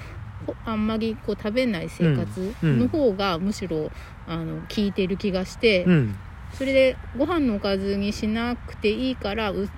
[0.47, 2.79] ほあんまりこう食べない生活うんうん。
[2.81, 3.91] の方がむしろ
[4.27, 6.15] あの効いてる気がして、うん。
[6.53, 9.69] それでご飯のおかずにしなくていいからう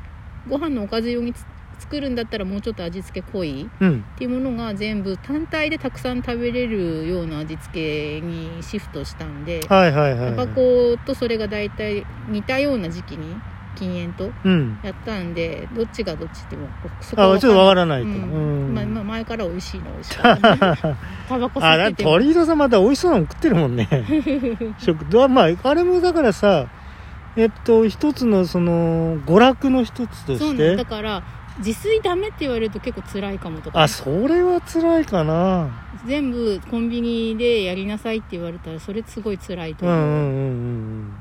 [0.49, 1.45] ご飯のおかず用につ
[1.79, 4.05] 作るんだったらもうちょっと味付け濃いうん。
[4.15, 13.37] っていうものが全部単体でたくさん食べれるような味付けにシフトしたんではいはいはい、タバコとそれが大体似たような時期に
[13.77, 14.79] 禁煙とうん。
[14.83, 16.67] やったんでどっちがどっちっても
[17.01, 18.15] そあちょっとわからなないと、うん。
[18.15, 18.75] うん。
[18.75, 20.17] まあまあ前から美味しいの美味しい。
[20.17, 21.95] タバコ吸って。
[21.97, 23.89] ても鳥居戸さんまた美味しそうなの食ってるもんね。
[24.79, 26.67] 食堂まああれもだからさ
[27.37, 30.77] えっと一つのその娯楽の一つとして。
[30.77, 31.23] だから
[31.59, 33.83] 自炊ダメって言われると結構辛いかもとか。
[33.83, 35.69] あそれは辛いかな。
[36.07, 40.23] 全部コンビニでやりなさいって言われたらそれすごい辛いと思う、うんうんうんう
[41.03, 41.16] ん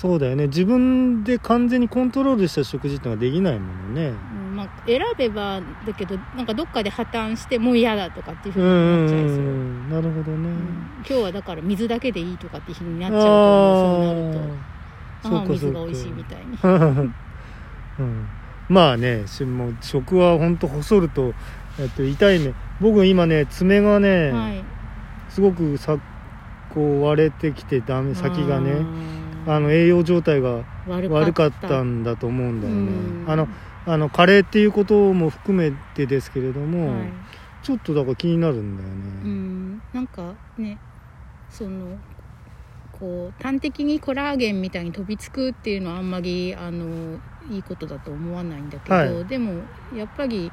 [0.00, 0.46] そうだよね。
[0.46, 4.10] 自分で完全にコントロールした食事ってのができないものね。
[4.10, 10.56] うんまあ、選べばだけどなんかどっかで破綻してもう嫌だとかっていうふううんになっちゃいそう、うんうんなるほどね、うん。
[10.98, 14.34] 今日はだから水だけでいいとかって日になっちゃうとそうなる
[15.24, 15.36] と。
[15.36, 16.90] ああ水が美味しいみたいな
[17.98, 18.28] うん、
[18.68, 21.34] まあねしもう食は本当細ると、
[21.80, 24.62] えっと、痛いね僕今ね爪がね、はい。
[25.28, 25.98] すごくさ
[26.72, 28.76] こう割れてきてダメ先がね
[29.48, 32.80] あの栄養状態が悪悪かったんだと思うんだよね。
[33.24, 33.30] うん。
[33.30, 33.48] あの
[33.86, 37.12] あのカレーっていうことも含めてですけれども、はい。
[37.62, 38.94] ちょっとだから気になるんだよね、
[39.24, 39.82] うん。
[39.92, 40.78] なんかね
[41.50, 41.98] その
[42.92, 47.18] こう端的にコラーゲンみたいに飛びつくっていうのはあんまりあの
[47.50, 49.24] いいことだと思わないんだけど、はい。
[49.24, 49.62] でも
[49.94, 50.52] やっぱり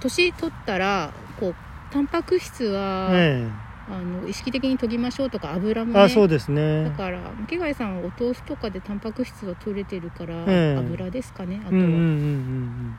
[0.00, 1.54] 年取ったらこう
[1.90, 10.78] タンパク質は、ねあの意識的に取りましょうとか油もえ、ねあそうですだねから池貝さんはお豆腐とかでタンパク質は取れてるから、ええ。
[10.78, 11.82] 油ですかねあとは。
[11.82, 12.98] うんうんうんうんうん。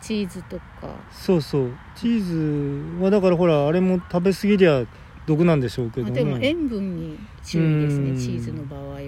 [0.00, 1.70] チーズとか、そうそう。
[1.94, 4.82] チーズはだからほらあれも食べ過ぎりゃ
[5.26, 8.16] 毒なんでしょうけどもあでも塩分に注意ですねうん。
[8.16, 8.98] チーズの場合は。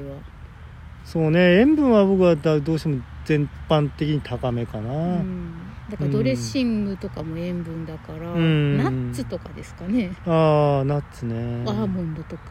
[1.05, 1.59] そうね。
[1.59, 8.79] 塩分は僕はだどうしても全般的に高めかな、うん、だからドレッシングとかも塩分だから、うん。
[8.79, 11.35] ナッツとかですかね、ああナッツね。
[11.67, 12.43] アーモンドとか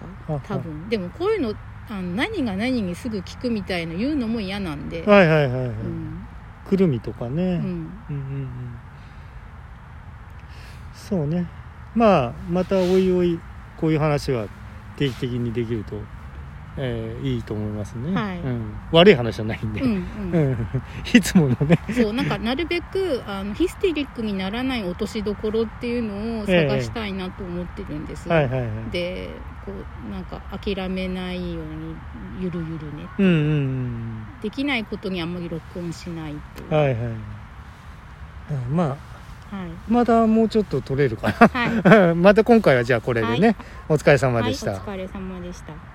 [0.43, 0.88] 多分。
[0.89, 1.53] でもこういうの
[1.89, 6.25] あの何が何にすぐ効くみたいな言うのも嫌なんで、はいはいはいはい、うん。
[6.65, 8.49] くるみとかね、うん、うんうんうん。
[10.93, 11.47] そうね。
[11.95, 13.39] まあまたおいおい
[13.77, 14.47] こういう話は
[14.95, 15.95] 定期的にできると、
[16.78, 18.39] えーいいと思いますね、はい。
[18.39, 20.51] うん、悪い話じゃないんで、うんううん。
[20.51, 20.67] ん
[21.13, 21.78] いつものね。
[21.91, 28.49] そうなんかなるべくあのヒステリックにならない落としどころっていうのを探したいなと思ってるんです、はい
[28.91, 29.30] で
[29.65, 31.95] こうなんか諦めないように
[32.41, 33.07] ゆるゆるね。
[33.17, 36.74] うんうんうんできないことにあんまり録音しないっていう。
[36.74, 36.95] はいはい。
[38.67, 38.88] うんまあ
[39.55, 39.69] はい。
[39.88, 42.07] またもうちょっと取れるかはい。
[42.07, 43.55] な また今回はじゃあこれでね、はい。
[43.89, 45.93] お疲れ様でした、はい、お疲れ様でした